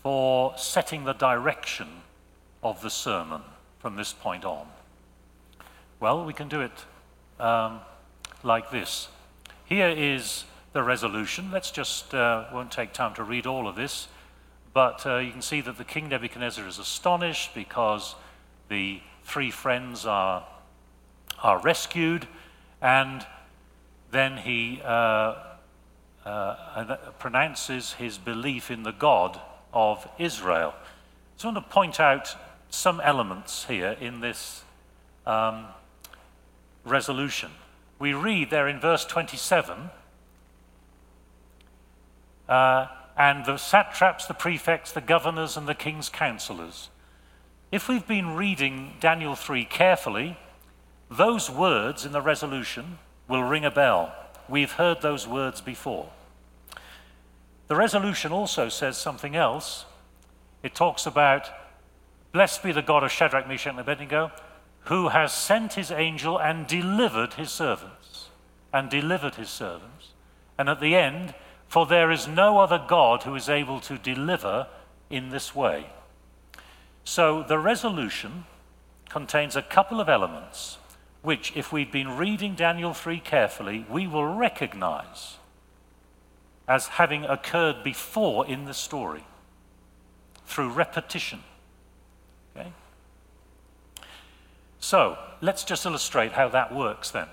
for 0.02 0.58
setting 0.58 1.04
the 1.04 1.14
direction 1.14 1.88
of 2.64 2.82
the 2.82 2.90
sermon 2.90 3.42
from 3.78 3.96
this 3.96 4.14
point 4.14 4.44
on? 4.44 4.66
Well, 6.00 6.26
we 6.26 6.34
can 6.34 6.50
do 6.50 6.62
it 6.62 6.72
um, 7.40 7.82
like 8.42 8.72
this. 8.72 9.10
Here 9.64 9.90
is 9.90 10.46
the 10.74 10.82
resolution. 10.82 11.52
Let's 11.52 11.70
just, 11.70 12.16
uh, 12.16 12.46
won't 12.52 12.72
take 12.72 12.94
time 12.94 13.14
to 13.14 13.24
read 13.24 13.46
all 13.46 13.68
of 13.68 13.76
this. 13.76 14.08
But 14.74 15.06
uh, 15.06 15.18
you 15.18 15.32
can 15.32 15.44
see 15.44 15.62
that 15.62 15.78
the 15.78 15.86
king 15.86 16.10
Nebuchadnezzar 16.10 16.68
is 16.68 16.80
astonished 16.80 17.54
because 17.54 18.16
the 18.70 19.02
three 19.24 19.52
friends 19.52 20.08
are, 20.08 20.48
are 21.44 21.60
rescued, 21.60 22.28
and 22.84 23.26
then 24.12 24.38
he 24.38 24.82
uh, 24.84 25.36
uh, 26.26 26.96
pronounces 27.18 27.94
his 27.94 28.18
belief 28.18 28.70
in 28.70 28.84
the 28.84 28.92
God 28.92 29.40
of 29.74 30.08
Israel. 30.20 30.76
So 31.38 31.50
I 31.50 31.54
want 31.54 31.66
to 31.66 31.74
point 31.74 32.00
out 32.00 32.36
some 32.70 33.00
elements 33.00 33.66
here 33.66 33.96
in 34.02 34.20
this 34.20 34.64
um, 35.26 35.68
resolution. 36.84 37.52
We 38.00 38.14
read 38.14 38.50
there 38.50 38.68
in 38.68 38.82
verse 38.82 39.06
27 39.06 39.90
uh, 42.50 42.88
and 43.18 43.46
the 43.46 43.58
satraps, 43.58 44.26
the 44.26 44.34
prefects, 44.34 44.92
the 44.92 45.02
governors, 45.02 45.56
and 45.56 45.68
the 45.68 45.76
king's 45.76 46.10
counselors. 46.10 46.90
If 47.72 47.88
we've 47.88 48.06
been 48.06 48.36
reading 48.36 48.96
Daniel 49.00 49.36
3 49.36 49.64
carefully, 49.66 50.38
those 51.10 51.50
words 51.50 52.06
in 52.06 52.12
the 52.12 52.22
resolution 52.22 53.00
will 53.28 53.44
ring 53.44 53.66
a 53.66 53.72
bell. 53.72 54.14
We've 54.50 54.72
heard 54.72 55.02
those 55.02 55.28
words 55.28 55.62
before. 55.62 56.10
The 57.68 57.76
resolution 57.76 58.32
also 58.32 58.70
says 58.70 58.98
something 58.98 59.36
else. 59.36 59.86
It 60.62 60.76
talks 60.76 61.06
about, 61.06 61.50
Blessed 62.32 62.64
be 62.64 62.72
the 62.72 62.82
God 62.82 63.04
of 63.04 63.12
Shadrach, 63.12 63.48
Meshach, 63.48 63.72
and 63.72 63.80
Abednego, 63.80 64.32
who 64.86 65.10
has 65.10 65.32
sent 65.32 65.74
his 65.74 65.92
angel 65.92 66.40
and 66.40 66.68
delivered 66.68 67.36
his 67.36 67.52
servants. 67.52 68.30
And 68.74 68.90
delivered 68.90 69.36
his 69.36 69.50
servants. 69.50 70.10
And 70.58 70.68
at 70.68 70.82
the 70.82 70.96
end, 70.96 71.36
for 71.68 71.86
there 71.86 72.12
is 72.12 72.28
no 72.28 72.60
other 72.60 72.84
God 72.88 73.24
who 73.24 73.36
is 73.36 73.50
able 73.50 73.80
to 73.82 73.98
deliver 73.98 74.68
in 75.10 75.30
this 75.30 75.56
way. 75.56 75.88
So 77.04 77.44
the 77.44 77.60
resolution 77.60 78.46
contains 79.10 79.56
a 79.56 79.62
couple 79.62 80.00
of 80.00 80.10
elements 80.10 80.78
which, 81.24 81.54
if 81.56 81.72
we've 81.72 81.92
been 81.92 82.18
reading 82.18 82.54
Daniel 82.54 82.94
3 82.94 83.20
carefully, 83.20 83.86
we 83.90 84.06
will 84.06 84.36
recognize 84.36 85.38
as 86.68 86.88
having 86.88 87.24
occurred 87.26 87.84
before 87.84 88.46
in 88.46 88.66
the 88.66 88.74
story 88.74 89.26
through 90.46 90.70
repetition. 90.70 91.40
Okay? 92.56 92.72
So 94.80 95.18
let's 95.42 95.64
just 95.64 95.86
illustrate 95.86 96.34
how 96.34 96.50
that 96.50 96.76
works 96.76 97.10
then. 97.10 97.28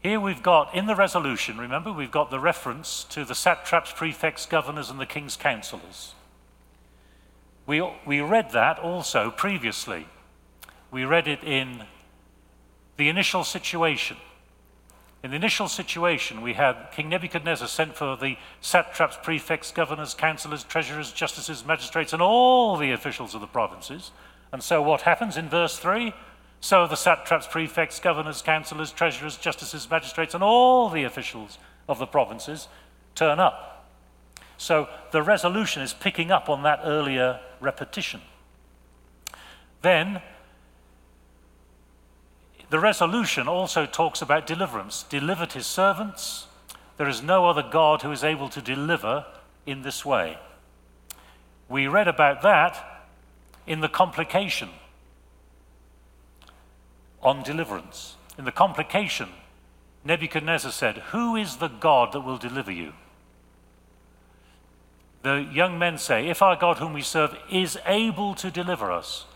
Here 0.00 0.20
we've 0.20 0.42
got, 0.42 0.74
in 0.74 0.86
the 0.86 0.96
resolution, 0.96 1.58
remember, 1.58 1.92
we've 1.92 2.10
got 2.10 2.30
the 2.30 2.40
reference 2.40 3.04
to 3.04 3.24
the 3.24 3.34
satraps, 3.34 3.92
prefects, 3.92 4.46
governors, 4.46 4.90
and 4.90 5.00
the 5.00 5.06
king's 5.06 5.36
counselors. 5.36 6.14
We, 7.66 7.82
we 8.04 8.20
read 8.20 8.50
that 8.50 8.78
also 8.78 9.30
previously. 9.30 10.08
We 10.90 11.04
read 11.04 11.28
it 11.28 11.44
in 11.44 11.84
the 12.96 13.08
initial 13.08 13.44
situation. 13.44 14.16
In 15.22 15.30
the 15.30 15.36
initial 15.36 15.68
situation, 15.68 16.42
we 16.42 16.54
had 16.54 16.90
King 16.92 17.08
Nebuchadnezzar 17.08 17.68
sent 17.68 17.94
for 17.94 18.16
the 18.16 18.36
satraps, 18.60 19.16
prefects, 19.22 19.70
governors, 19.70 20.14
counselors, 20.14 20.64
treasurers, 20.64 21.12
justices, 21.12 21.64
magistrates, 21.64 22.12
and 22.12 22.20
all 22.20 22.76
the 22.76 22.90
officials 22.90 23.34
of 23.34 23.40
the 23.40 23.46
provinces. 23.46 24.10
And 24.52 24.62
so 24.62 24.82
what 24.82 25.02
happens 25.02 25.36
in 25.36 25.48
verse 25.48 25.78
3? 25.78 26.12
So 26.60 26.86
the 26.86 26.96
satraps, 26.96 27.46
prefects, 27.46 28.00
governors, 28.00 28.42
councillors, 28.42 28.92
treasurers, 28.92 29.36
justices, 29.36 29.88
magistrates, 29.88 30.34
and 30.34 30.42
all 30.42 30.88
the 30.90 31.04
officials 31.04 31.58
of 31.88 31.98
the 31.98 32.06
provinces 32.06 32.68
turn 33.14 33.38
up. 33.38 33.86
So 34.58 34.88
the 35.12 35.22
resolution 35.22 35.82
is 35.82 35.92
picking 35.92 36.30
up 36.30 36.48
on 36.48 36.62
that 36.62 36.80
earlier 36.84 37.40
repetition. 37.60 38.20
Then 39.82 40.22
the 42.72 42.80
resolution 42.80 43.48
also 43.48 43.84
talks 43.84 44.22
about 44.22 44.46
deliverance. 44.46 45.02
Delivered 45.10 45.52
his 45.52 45.66
servants. 45.66 46.46
There 46.96 47.06
is 47.06 47.22
no 47.22 47.46
other 47.46 47.62
God 47.62 48.00
who 48.00 48.10
is 48.12 48.24
able 48.24 48.48
to 48.48 48.62
deliver 48.62 49.26
in 49.66 49.82
this 49.82 50.06
way. 50.06 50.38
We 51.68 51.86
read 51.86 52.08
about 52.08 52.40
that 52.40 53.04
in 53.66 53.80
the 53.80 53.90
complication 53.90 54.70
on 57.22 57.42
deliverance. 57.42 58.16
In 58.38 58.46
the 58.46 58.50
complication, 58.50 59.28
Nebuchadnezzar 60.02 60.72
said, 60.72 60.96
Who 61.10 61.36
is 61.36 61.56
the 61.56 61.68
God 61.68 62.12
that 62.14 62.22
will 62.22 62.38
deliver 62.38 62.72
you? 62.72 62.94
The 65.20 65.46
young 65.52 65.78
men 65.78 65.98
say, 65.98 66.26
If 66.26 66.40
our 66.40 66.56
God 66.56 66.78
whom 66.78 66.94
we 66.94 67.02
serve 67.02 67.36
is 67.50 67.76
able 67.84 68.34
to 68.36 68.50
deliver 68.50 68.90
us, 68.90 69.26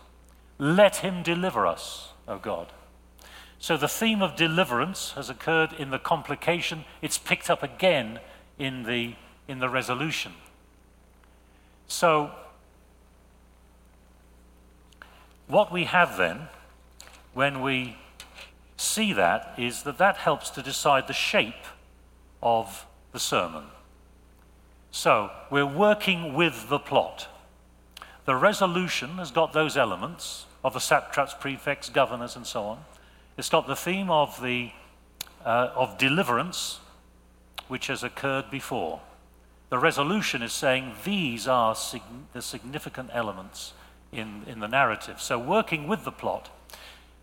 let 0.57 0.97
him 0.97 1.21
deliver 1.21 1.67
us, 1.67 2.13
O 2.27 2.39
God. 2.39 2.73
So 3.59 3.75
the 3.77 3.87
theme 3.87 4.21
of 4.21 4.35
deliverance 4.35 5.11
has 5.13 5.29
occurred 5.29 5.73
in 5.73 5.89
the 5.89 5.99
complication. 5.99 6.85
It's 7.01 7.17
picked 7.17 7.49
up 7.49 7.63
again 7.63 8.19
in 8.59 8.83
the, 8.83 9.15
in 9.47 9.59
the 9.59 9.69
resolution. 9.69 10.33
So, 11.87 12.31
what 15.47 15.71
we 15.71 15.85
have 15.85 16.17
then 16.17 16.49
when 17.33 17.61
we 17.61 17.97
see 18.75 19.13
that 19.13 19.53
is 19.57 19.83
that 19.83 19.97
that 19.97 20.17
helps 20.17 20.49
to 20.51 20.61
decide 20.61 21.07
the 21.07 21.13
shape 21.13 21.53
of 22.43 22.85
the 23.11 23.19
sermon. 23.19 23.65
So 24.91 25.31
we're 25.49 25.65
working 25.65 26.33
with 26.33 26.69
the 26.69 26.79
plot. 26.79 27.27
The 28.25 28.35
resolution 28.35 29.11
has 29.17 29.31
got 29.31 29.53
those 29.53 29.77
elements 29.77 30.45
of 30.63 30.73
the 30.73 30.79
satraps, 30.79 31.33
prefects, 31.33 31.89
governors, 31.89 32.35
and 32.35 32.45
so 32.45 32.63
on. 32.63 32.79
It's 33.37 33.49
got 33.49 33.67
the 33.67 33.75
theme 33.75 34.09
of, 34.09 34.41
the, 34.41 34.71
uh, 35.45 35.69
of 35.75 35.99
deliverance, 35.99 36.79
which 37.67 37.87
has 37.87 38.03
occurred 38.03 38.49
before. 38.49 39.01
The 39.69 39.77
resolution 39.77 40.41
is 40.41 40.53
saying 40.53 40.93
these 41.03 41.47
are 41.47 41.75
sig- 41.75 42.01
the 42.33 42.41
significant 42.41 43.11
elements 43.13 43.73
in, 44.11 44.43
in 44.47 44.59
the 44.59 44.67
narrative. 44.67 45.21
So, 45.21 45.37
working 45.37 45.87
with 45.87 46.03
the 46.03 46.11
plot, 46.11 46.49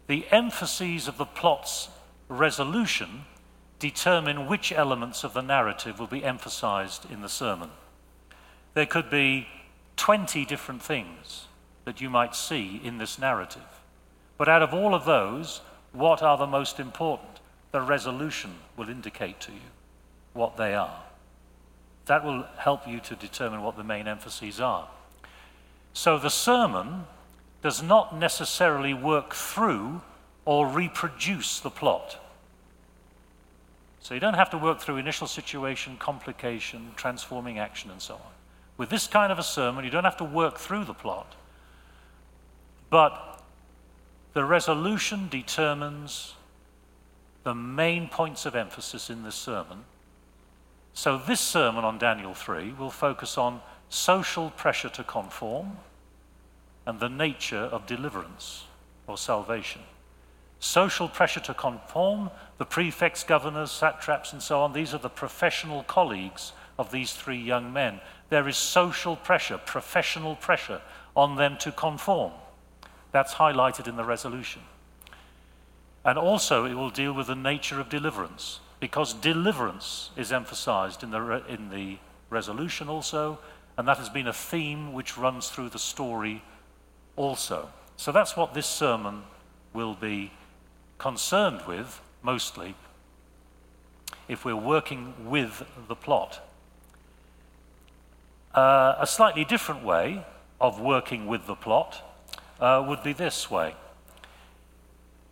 the 0.06 0.26
emphases 0.30 1.08
of 1.08 1.16
the 1.16 1.24
plot's 1.24 1.88
resolution 2.28 3.24
determine 3.78 4.46
which 4.46 4.72
elements 4.72 5.24
of 5.24 5.34
the 5.34 5.42
narrative 5.42 5.98
will 5.98 6.06
be 6.06 6.24
emphasized 6.24 7.10
in 7.10 7.22
the 7.22 7.28
sermon. 7.28 7.70
There 8.74 8.86
could 8.86 9.10
be 9.10 9.48
20 9.96 10.44
different 10.44 10.82
things 10.82 11.46
that 11.84 12.00
you 12.00 12.08
might 12.08 12.34
see 12.36 12.80
in 12.84 12.98
this 12.98 13.18
narrative. 13.18 13.62
But 14.36 14.48
out 14.48 14.62
of 14.62 14.74
all 14.74 14.94
of 14.94 15.04
those, 15.04 15.60
what 15.94 16.22
are 16.22 16.36
the 16.36 16.46
most 16.46 16.78
important? 16.78 17.40
The 17.72 17.80
resolution 17.80 18.56
will 18.76 18.88
indicate 18.88 19.40
to 19.40 19.52
you 19.52 19.70
what 20.32 20.56
they 20.56 20.74
are. 20.74 21.02
That 22.06 22.24
will 22.24 22.44
help 22.58 22.86
you 22.86 23.00
to 23.00 23.14
determine 23.14 23.62
what 23.62 23.76
the 23.76 23.84
main 23.84 24.06
emphases 24.06 24.60
are. 24.60 24.88
So 25.92 26.18
the 26.18 26.28
sermon 26.28 27.06
does 27.62 27.82
not 27.82 28.18
necessarily 28.18 28.92
work 28.92 29.32
through 29.34 30.02
or 30.44 30.66
reproduce 30.66 31.60
the 31.60 31.70
plot. 31.70 32.18
So 34.00 34.12
you 34.12 34.20
don't 34.20 34.34
have 34.34 34.50
to 34.50 34.58
work 34.58 34.80
through 34.80 34.96
initial 34.98 35.26
situation, 35.26 35.96
complication, 35.96 36.90
transforming 36.96 37.58
action, 37.58 37.90
and 37.90 38.02
so 38.02 38.14
on. 38.14 38.32
With 38.76 38.90
this 38.90 39.06
kind 39.06 39.32
of 39.32 39.38
a 39.38 39.42
sermon, 39.42 39.84
you 39.84 39.90
don't 39.90 40.04
have 40.04 40.18
to 40.18 40.24
work 40.24 40.58
through 40.58 40.84
the 40.84 40.92
plot. 40.92 41.34
But 42.90 43.33
the 44.34 44.44
resolution 44.44 45.28
determines 45.30 46.34
the 47.44 47.54
main 47.54 48.08
points 48.08 48.46
of 48.46 48.56
emphasis 48.56 49.08
in 49.08 49.22
this 49.22 49.36
sermon. 49.36 49.84
So, 50.92 51.18
this 51.18 51.40
sermon 51.40 51.84
on 51.84 51.98
Daniel 51.98 52.34
3 52.34 52.72
will 52.72 52.90
focus 52.90 53.38
on 53.38 53.60
social 53.88 54.50
pressure 54.50 54.88
to 54.90 55.04
conform 55.04 55.78
and 56.86 57.00
the 57.00 57.08
nature 57.08 57.56
of 57.56 57.86
deliverance 57.86 58.64
or 59.06 59.16
salvation. 59.16 59.82
Social 60.58 61.08
pressure 61.08 61.40
to 61.40 61.54
conform, 61.54 62.30
the 62.58 62.64
prefects, 62.64 63.22
governors, 63.22 63.70
satraps, 63.70 64.32
and 64.32 64.42
so 64.42 64.60
on, 64.60 64.72
these 64.72 64.94
are 64.94 64.98
the 64.98 65.08
professional 65.08 65.82
colleagues 65.84 66.52
of 66.78 66.90
these 66.90 67.12
three 67.12 67.40
young 67.40 67.72
men. 67.72 68.00
There 68.30 68.48
is 68.48 68.56
social 68.56 69.16
pressure, 69.16 69.58
professional 69.58 70.36
pressure 70.36 70.80
on 71.14 71.36
them 71.36 71.56
to 71.58 71.70
conform. 71.70 72.32
That's 73.14 73.34
highlighted 73.34 73.86
in 73.86 73.94
the 73.94 74.02
resolution. 74.02 74.62
And 76.04 76.18
also, 76.18 76.64
it 76.64 76.74
will 76.74 76.90
deal 76.90 77.12
with 77.12 77.28
the 77.28 77.36
nature 77.36 77.78
of 77.78 77.88
deliverance, 77.88 78.58
because 78.80 79.14
deliverance 79.14 80.10
is 80.16 80.32
emphasized 80.32 81.04
in 81.04 81.12
the, 81.12 81.20
re- 81.20 81.42
in 81.48 81.70
the 81.70 81.98
resolution 82.28 82.88
also, 82.88 83.38
and 83.78 83.86
that 83.86 83.98
has 83.98 84.08
been 84.08 84.26
a 84.26 84.32
theme 84.32 84.92
which 84.92 85.16
runs 85.16 85.48
through 85.48 85.68
the 85.68 85.78
story 85.78 86.42
also. 87.14 87.68
So 87.96 88.10
that's 88.10 88.36
what 88.36 88.52
this 88.52 88.66
sermon 88.66 89.22
will 89.72 89.94
be 89.94 90.32
concerned 90.98 91.60
with, 91.68 92.00
mostly, 92.20 92.74
if 94.26 94.44
we're 94.44 94.56
working 94.56 95.30
with 95.30 95.62
the 95.86 95.94
plot. 95.94 96.40
Uh, 98.52 98.96
a 98.98 99.06
slightly 99.06 99.44
different 99.44 99.84
way 99.84 100.26
of 100.60 100.80
working 100.80 101.28
with 101.28 101.46
the 101.46 101.54
plot 101.54 102.02
uh, 102.60 102.84
would 102.86 103.02
be 103.02 103.12
this 103.12 103.50
way 103.50 103.74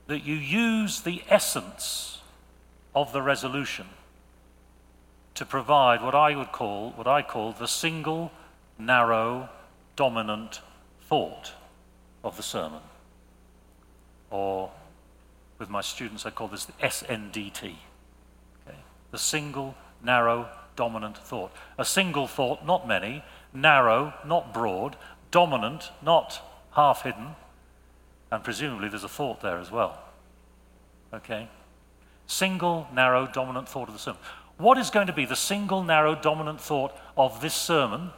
that 0.07 0.25
you 0.25 0.35
use 0.35 1.03
the 1.03 1.23
essence 1.29 2.21
of 2.95 3.13
the 3.13 3.23
resolution 3.23 3.87
to 5.35 5.47
provide 5.47 6.03
what 6.03 6.15
I 6.15 6.37
would 6.37 6.53
call, 6.53 6.91
what 6.91 7.07
I 7.07 7.23
call 7.23 7.53
the 7.53 7.69
single, 7.69 8.31
narrow, 8.79 9.49
dominant 9.97 10.61
thought 11.03 11.53
of 12.23 12.37
the 12.37 12.43
sermon. 12.43 12.81
Or 14.31 14.71
with 15.59 15.71
my 15.71 15.81
students, 15.81 16.27
I 16.27 16.31
call 16.31 16.49
this 16.49 16.65
the 16.65 16.73
SNDT. 16.75 17.75
Okay? 18.67 18.79
The 19.11 19.19
single, 19.19 19.75
narrow, 20.03 20.49
dominant 20.77 21.17
thought. 21.17 21.53
A 21.79 21.85
single 21.85 22.27
thought, 22.27 22.67
not 22.67 22.87
many, 22.87 23.25
narrow, 23.55 24.13
not 24.27 24.53
broad, 24.53 24.97
dominant, 25.31 25.91
not 26.03 26.43
half 26.73 27.03
hidden, 27.03 27.37
and 28.31 28.43
presumably 28.43 28.89
there's 28.89 29.05
a 29.05 29.09
thought 29.09 29.41
there 29.41 29.59
as 29.59 29.71
well. 29.71 29.99
Okay? 31.13 31.49
Single, 32.27 32.89
narrow, 32.93 33.27
dominant 33.27 33.69
thought 33.69 33.89
of 33.89 33.95
the 33.95 34.01
sermon. 34.01 34.21
What 34.57 34.79
is 34.79 34.91
going 34.91 35.07
to 35.07 35.13
be 35.13 35.25
the 35.25 35.37
single, 35.37 35.83
narrow, 35.83 36.15
dominant 36.15 36.61
thought 36.61 36.97
of 37.17 37.41
this 37.41 37.55
sermon? 37.55 38.11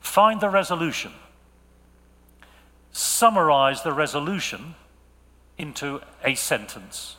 Find 0.00 0.40
the 0.40 0.50
resolution. 0.50 1.12
Summarize 2.92 3.82
the 3.82 3.92
resolution 3.92 4.76
into 5.58 6.00
a 6.24 6.34
sentence. 6.34 7.16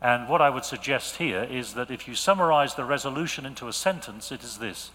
And 0.00 0.28
what 0.28 0.42
I 0.42 0.50
would 0.50 0.64
suggest 0.64 1.16
here 1.16 1.42
is 1.42 1.74
that 1.74 1.90
if 1.90 2.06
you 2.06 2.14
summarize 2.14 2.74
the 2.74 2.84
resolution 2.84 3.46
into 3.46 3.66
a 3.66 3.72
sentence, 3.72 4.30
it 4.30 4.44
is 4.44 4.58
this 4.58 4.90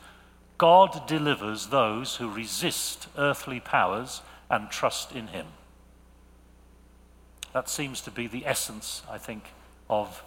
God 0.61 1.07
delivers 1.07 1.67
those 1.67 2.17
who 2.17 2.29
resist 2.29 3.07
earthly 3.17 3.59
powers 3.59 4.21
and 4.47 4.69
trust 4.69 5.11
in 5.11 5.25
Him. 5.29 5.47
That 7.51 7.67
seems 7.67 7.99
to 8.01 8.11
be 8.11 8.27
the 8.27 8.45
essence, 8.45 9.01
I 9.09 9.17
think, 9.17 9.43
of 9.89 10.23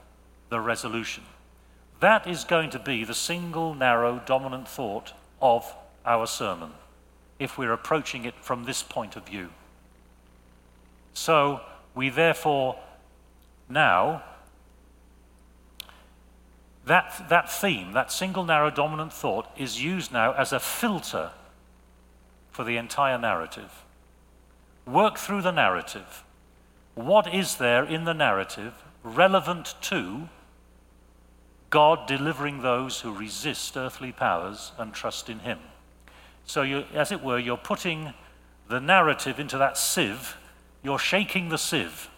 the 0.49 0.59
resolution. 0.59 1.23
That 2.01 2.27
is 2.27 2.43
going 2.43 2.71
to 2.71 2.81
be 2.81 3.05
the 3.05 3.15
single, 3.15 3.75
narrow, 3.75 4.21
dominant 4.27 4.67
thought 4.67 5.13
of 5.41 5.73
our 6.05 6.27
sermon 6.27 6.73
if 7.39 7.57
we're 7.57 7.73
approaching 7.73 8.25
it 8.25 8.35
from 8.41 8.65
this 8.65 8.83
point 8.83 9.15
of 9.15 9.25
view. 9.25 9.51
So, 11.13 11.61
we 11.95 12.09
therefore 12.09 12.75
now 13.69 14.25
that, 16.87 17.27
that 17.29 17.51
theme, 17.51 17.93
that 17.93 18.13
single 18.13 18.45
narrow 18.45 18.71
dominant 18.71 19.13
thought, 19.13 19.49
is 19.57 19.83
used 19.83 20.13
now 20.13 20.33
as 20.35 20.53
a 20.53 20.61
filter 20.61 21.31
for 22.51 22.65
the 22.65 22.77
entire 22.77 23.19
narrative. 23.19 23.85
Work 24.87 25.17
through 25.17 25.43
the 25.43 25.51
narrative. 25.51 26.25
What 26.95 27.33
is 27.33 27.57
there 27.57 27.85
in 27.85 28.05
the 28.05 28.13
narrative 28.13 28.75
relevant 29.03 29.75
to 29.83 30.29
God 31.71 32.07
delivering 32.07 32.61
those 32.61 33.01
who 33.01 33.13
resist 33.13 33.77
earthly 33.77 34.13
powers 34.13 34.73
and 34.79 34.93
trust 34.93 35.31
in 35.31 35.41
Him? 35.41 35.59
So, 36.47 36.63
you, 36.63 36.85
as 36.93 37.11
it 37.11 37.23
were, 37.23 37.39
you're 37.39 37.57
putting 37.57 38.13
the 38.69 38.81
narrative 38.81 39.41
into 39.41 39.57
that 39.59 39.79
sieve, 39.79 40.37
you're 40.83 40.99
shaking 40.99 41.49
the 41.49 41.57
sieve. 41.59 42.11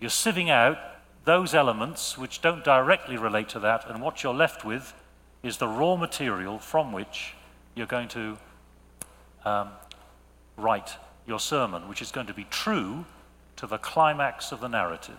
You're 0.00 0.10
sieving 0.10 0.48
out 0.48 0.78
those 1.24 1.54
elements 1.54 2.18
which 2.18 2.40
don't 2.42 2.64
directly 2.64 3.16
relate 3.16 3.48
to 3.50 3.60
that, 3.60 3.88
and 3.88 4.02
what 4.02 4.22
you're 4.22 4.34
left 4.34 4.64
with 4.64 4.94
is 5.42 5.58
the 5.58 5.68
raw 5.68 5.96
material 5.96 6.58
from 6.58 6.92
which 6.92 7.34
you're 7.74 7.86
going 7.86 8.08
to 8.08 8.38
um, 9.44 9.68
write 10.56 10.96
your 11.26 11.40
sermon, 11.40 11.88
which 11.88 12.02
is 12.02 12.10
going 12.10 12.26
to 12.26 12.34
be 12.34 12.46
true 12.50 13.04
to 13.56 13.66
the 13.66 13.78
climax 13.78 14.52
of 14.52 14.60
the 14.60 14.68
narrative. 14.68 15.16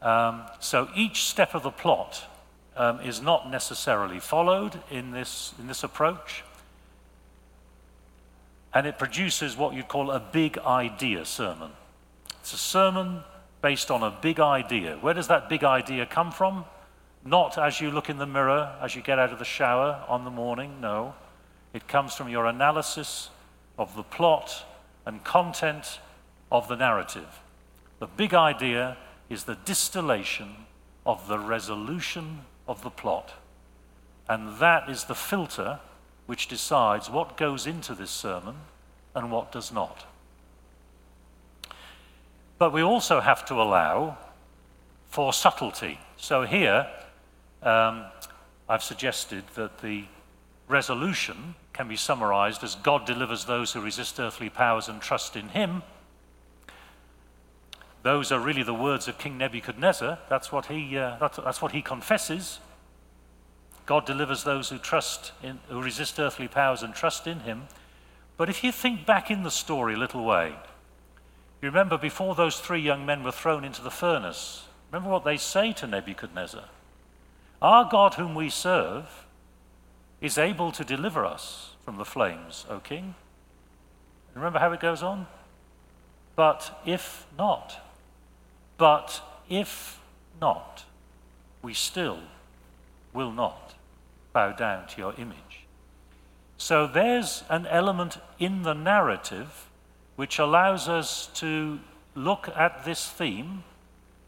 Um, 0.00 0.42
so 0.60 0.88
each 0.94 1.24
step 1.24 1.54
of 1.54 1.62
the 1.64 1.70
plot 1.70 2.24
um, 2.76 3.00
is 3.00 3.20
not 3.20 3.50
necessarily 3.50 4.20
followed 4.20 4.80
in 4.90 5.10
this, 5.10 5.52
in 5.58 5.66
this 5.66 5.82
approach, 5.82 6.44
and 8.72 8.86
it 8.86 8.98
produces 8.98 9.56
what 9.56 9.74
you'd 9.74 9.88
call 9.88 10.12
a 10.12 10.20
big 10.20 10.58
idea 10.58 11.24
sermon. 11.24 11.72
It's 12.48 12.54
a 12.54 12.56
sermon 12.56 13.20
based 13.60 13.90
on 13.90 14.02
a 14.02 14.10
big 14.10 14.40
idea. 14.40 14.96
Where 15.02 15.12
does 15.12 15.28
that 15.28 15.50
big 15.50 15.64
idea 15.64 16.06
come 16.06 16.32
from? 16.32 16.64
Not 17.22 17.58
as 17.58 17.78
you 17.78 17.90
look 17.90 18.08
in 18.08 18.16
the 18.16 18.24
mirror, 18.24 18.74
as 18.80 18.96
you 18.96 19.02
get 19.02 19.18
out 19.18 19.34
of 19.34 19.38
the 19.38 19.44
shower 19.44 20.02
on 20.08 20.24
the 20.24 20.30
morning, 20.30 20.80
no. 20.80 21.14
It 21.74 21.86
comes 21.86 22.14
from 22.14 22.30
your 22.30 22.46
analysis 22.46 23.28
of 23.78 23.94
the 23.94 24.02
plot 24.02 24.64
and 25.04 25.22
content 25.24 26.00
of 26.50 26.68
the 26.68 26.76
narrative. 26.76 27.28
The 27.98 28.06
big 28.06 28.32
idea 28.32 28.96
is 29.28 29.44
the 29.44 29.58
distillation 29.66 30.48
of 31.04 31.28
the 31.28 31.38
resolution 31.38 32.46
of 32.66 32.82
the 32.82 32.88
plot. 32.88 33.34
And 34.26 34.56
that 34.58 34.88
is 34.88 35.04
the 35.04 35.14
filter 35.14 35.80
which 36.24 36.48
decides 36.48 37.10
what 37.10 37.36
goes 37.36 37.66
into 37.66 37.94
this 37.94 38.10
sermon 38.10 38.54
and 39.14 39.30
what 39.30 39.52
does 39.52 39.70
not. 39.70 40.06
But 42.58 42.72
we 42.72 42.82
also 42.82 43.20
have 43.20 43.44
to 43.46 43.54
allow 43.54 44.18
for 45.08 45.32
subtlety. 45.32 45.98
So 46.16 46.42
here, 46.42 46.88
um, 47.62 48.04
I've 48.68 48.82
suggested 48.82 49.44
that 49.54 49.80
the 49.80 50.04
resolution 50.68 51.54
can 51.72 51.88
be 51.88 51.96
summarized 51.96 52.62
as 52.64 52.74
God 52.74 53.06
delivers 53.06 53.44
those 53.44 53.72
who 53.72 53.80
resist 53.80 54.18
earthly 54.18 54.50
powers 54.50 54.88
and 54.88 55.00
trust 55.00 55.36
in 55.36 55.48
Him. 55.50 55.82
Those 58.02 58.32
are 58.32 58.40
really 58.40 58.62
the 58.62 58.74
words 58.74 59.08
of 59.08 59.18
King 59.18 59.38
Nebuchadnezzar. 59.38 60.18
That's 60.28 60.52
what 60.52 60.66
he, 60.66 60.96
uh, 60.98 61.16
that's, 61.18 61.36
that's 61.36 61.62
what 61.62 61.72
he 61.72 61.82
confesses. 61.82 62.60
God 63.86 64.04
delivers 64.04 64.44
those 64.44 64.68
who 64.68 64.78
trust 64.78 65.32
in, 65.42 65.60
who 65.68 65.82
resist 65.82 66.20
earthly 66.20 66.46
powers 66.46 66.82
and 66.82 66.94
trust 66.94 67.26
in 67.26 67.40
Him. 67.40 67.68
But 68.36 68.50
if 68.50 68.62
you 68.62 68.70
think 68.70 69.06
back 69.06 69.30
in 69.30 69.42
the 69.42 69.50
story 69.50 69.94
a 69.94 69.96
little 69.96 70.24
way, 70.24 70.54
you 71.60 71.68
remember 71.68 71.98
before 71.98 72.34
those 72.34 72.60
three 72.60 72.80
young 72.80 73.04
men 73.04 73.24
were 73.24 73.32
thrown 73.32 73.64
into 73.64 73.82
the 73.82 73.90
furnace, 73.90 74.66
remember 74.90 75.10
what 75.10 75.24
they 75.24 75.36
say 75.36 75.72
to 75.74 75.86
Nebuchadnezzar? 75.86 76.64
Our 77.60 77.88
God, 77.90 78.14
whom 78.14 78.34
we 78.34 78.48
serve, 78.48 79.26
is 80.20 80.38
able 80.38 80.70
to 80.72 80.84
deliver 80.84 81.24
us 81.24 81.72
from 81.84 81.96
the 81.96 82.04
flames, 82.04 82.64
O 82.68 82.78
king. 82.78 83.14
Remember 84.34 84.58
how 84.58 84.72
it 84.72 84.80
goes 84.80 85.02
on? 85.02 85.26
But 86.36 86.80
if 86.86 87.26
not, 87.36 87.80
but 88.76 89.20
if 89.48 90.00
not, 90.40 90.84
we 91.62 91.74
still 91.74 92.20
will 93.12 93.32
not 93.32 93.74
bow 94.32 94.52
down 94.52 94.86
to 94.88 94.98
your 94.98 95.14
image. 95.18 95.66
So 96.56 96.86
there's 96.86 97.42
an 97.48 97.66
element 97.66 98.18
in 98.38 98.62
the 98.62 98.74
narrative 98.74 99.66
which 100.18 100.40
allows 100.40 100.88
us 100.88 101.28
to 101.32 101.78
look 102.16 102.48
at 102.56 102.84
this 102.84 103.06
theme 103.08 103.62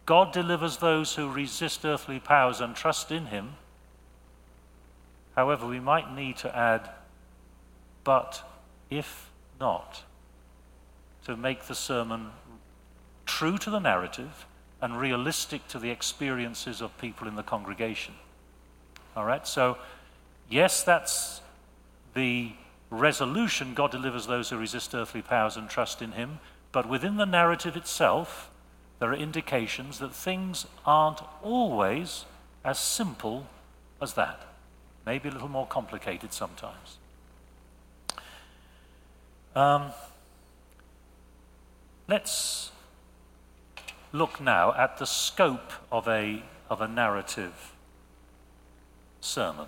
God 0.06 0.32
delivers 0.32 0.76
those 0.76 1.16
who 1.16 1.28
resist 1.28 1.84
earthly 1.84 2.20
powers 2.20 2.60
and 2.60 2.76
trust 2.76 3.10
in 3.10 3.26
Him. 3.26 3.54
However, 5.34 5.66
we 5.66 5.80
might 5.80 6.14
need 6.14 6.36
to 6.38 6.56
add, 6.56 6.90
but 8.04 8.42
if 8.88 9.30
not, 9.58 10.04
to 11.24 11.36
make 11.36 11.64
the 11.64 11.74
sermon 11.74 12.30
true 13.26 13.58
to 13.58 13.70
the 13.70 13.80
narrative 13.80 14.46
and 14.80 15.00
realistic 15.00 15.66
to 15.68 15.80
the 15.80 15.90
experiences 15.90 16.80
of 16.80 16.96
people 16.98 17.26
in 17.26 17.34
the 17.34 17.42
congregation. 17.42 18.14
All 19.16 19.24
right, 19.24 19.44
so 19.44 19.76
yes, 20.48 20.84
that's 20.84 21.40
the 22.14 22.52
resolution 22.90 23.74
God 23.74 23.92
delivers 23.92 24.26
those 24.26 24.50
who 24.50 24.58
resist 24.58 24.94
earthly 24.94 25.22
powers 25.22 25.56
and 25.56 25.70
trust 25.70 26.02
in 26.02 26.12
Him, 26.12 26.40
but 26.72 26.88
within 26.88 27.16
the 27.16 27.26
narrative 27.26 27.76
itself, 27.76 28.50
there 28.98 29.10
are 29.10 29.14
indications 29.14 29.98
that 30.00 30.12
things 30.12 30.66
aren't 30.84 31.20
always 31.42 32.26
as 32.64 32.78
simple 32.78 33.46
as 34.02 34.14
that. 34.14 34.46
Maybe 35.06 35.28
a 35.28 35.32
little 35.32 35.48
more 35.48 35.66
complicated 35.66 36.32
sometimes. 36.32 36.98
Um, 39.54 39.90
let's 42.06 42.70
look 44.12 44.40
now 44.40 44.74
at 44.74 44.98
the 44.98 45.06
scope 45.06 45.72
of 45.90 46.06
a, 46.06 46.42
of 46.68 46.80
a 46.80 46.88
narrative 46.88 47.72
sermon. 49.20 49.66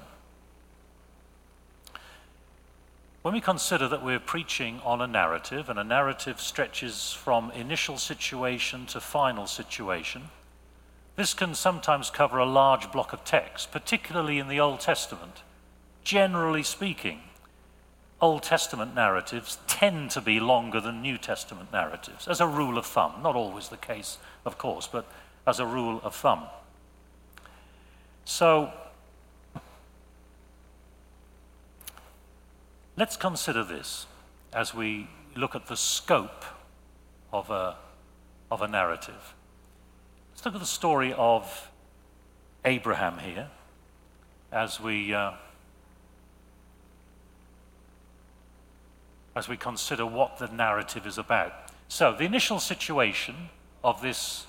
When 3.22 3.34
we 3.34 3.40
consider 3.40 3.86
that 3.86 4.02
we're 4.02 4.18
preaching 4.18 4.80
on 4.84 5.00
a 5.00 5.06
narrative, 5.06 5.68
and 5.68 5.78
a 5.78 5.84
narrative 5.84 6.40
stretches 6.40 7.12
from 7.12 7.52
initial 7.52 7.96
situation 7.96 8.84
to 8.86 9.00
final 9.00 9.46
situation, 9.46 10.24
this 11.14 11.32
can 11.32 11.54
sometimes 11.54 12.10
cover 12.10 12.38
a 12.38 12.44
large 12.44 12.90
block 12.90 13.12
of 13.12 13.24
text, 13.24 13.70
particularly 13.70 14.40
in 14.40 14.48
the 14.48 14.58
Old 14.58 14.80
Testament. 14.80 15.42
Generally 16.02 16.64
speaking, 16.64 17.20
Old 18.20 18.42
Testament 18.42 18.92
narratives 18.92 19.58
tend 19.68 20.10
to 20.12 20.20
be 20.20 20.40
longer 20.40 20.80
than 20.80 21.00
New 21.00 21.16
Testament 21.16 21.72
narratives, 21.72 22.26
as 22.26 22.40
a 22.40 22.46
rule 22.46 22.76
of 22.76 22.86
thumb. 22.86 23.14
Not 23.22 23.36
always 23.36 23.68
the 23.68 23.76
case, 23.76 24.18
of 24.44 24.58
course, 24.58 24.88
but 24.90 25.06
as 25.46 25.60
a 25.60 25.66
rule 25.66 26.00
of 26.02 26.16
thumb. 26.16 26.44
So, 28.24 28.72
Let's 32.96 33.16
consider 33.16 33.64
this 33.64 34.06
as 34.52 34.74
we 34.74 35.08
look 35.34 35.54
at 35.54 35.66
the 35.66 35.76
scope 35.76 36.44
of 37.32 37.50
a, 37.50 37.76
of 38.50 38.60
a 38.60 38.68
narrative. 38.68 39.34
Let's 40.32 40.44
look 40.44 40.54
at 40.54 40.60
the 40.60 40.66
story 40.66 41.14
of 41.14 41.70
Abraham 42.64 43.18
here 43.18 43.48
as 44.52 44.78
we, 44.78 45.14
uh, 45.14 45.32
as 49.34 49.48
we 49.48 49.56
consider 49.56 50.04
what 50.04 50.36
the 50.36 50.48
narrative 50.48 51.06
is 51.06 51.16
about. 51.16 51.54
So, 51.88 52.14
the 52.14 52.24
initial 52.24 52.58
situation 52.58 53.34
of 53.82 54.02
this 54.02 54.46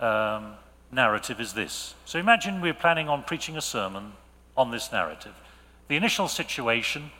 um, 0.00 0.54
narrative 0.92 1.40
is 1.40 1.54
this. 1.54 1.94
So, 2.04 2.18
imagine 2.18 2.60
we're 2.60 2.74
planning 2.74 3.08
on 3.08 3.22
preaching 3.22 3.56
a 3.56 3.62
sermon 3.62 4.12
on 4.54 4.70
this 4.70 4.92
narrative. 4.92 5.34
The 5.88 5.96
initial 5.96 6.28
situation 6.28 7.10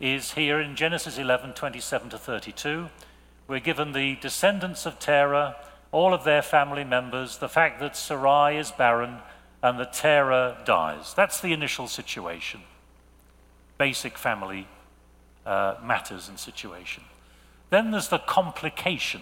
is 0.00 0.32
here 0.32 0.58
in 0.58 0.74
Genesis 0.76 1.18
11 1.18 1.52
27 1.52 2.10
to 2.10 2.18
32. 2.18 2.88
We're 3.46 3.60
given 3.60 3.92
the 3.92 4.16
descendants 4.16 4.86
of 4.86 4.98
Terah, 4.98 5.56
all 5.92 6.14
of 6.14 6.24
their 6.24 6.42
family 6.42 6.84
members, 6.84 7.38
the 7.38 7.48
fact 7.48 7.80
that 7.80 7.96
Sarai 7.96 8.56
is 8.56 8.70
barren, 8.70 9.18
and 9.62 9.78
that 9.78 9.92
Terah 9.92 10.56
dies. 10.64 11.12
That's 11.14 11.40
the 11.40 11.52
initial 11.52 11.86
situation. 11.86 12.60
Basic 13.76 14.16
family 14.16 14.66
uh, 15.44 15.76
matters 15.82 16.28
and 16.28 16.38
situation. 16.38 17.04
Then 17.68 17.90
there's 17.90 18.08
the 18.08 18.18
complication. 18.18 19.20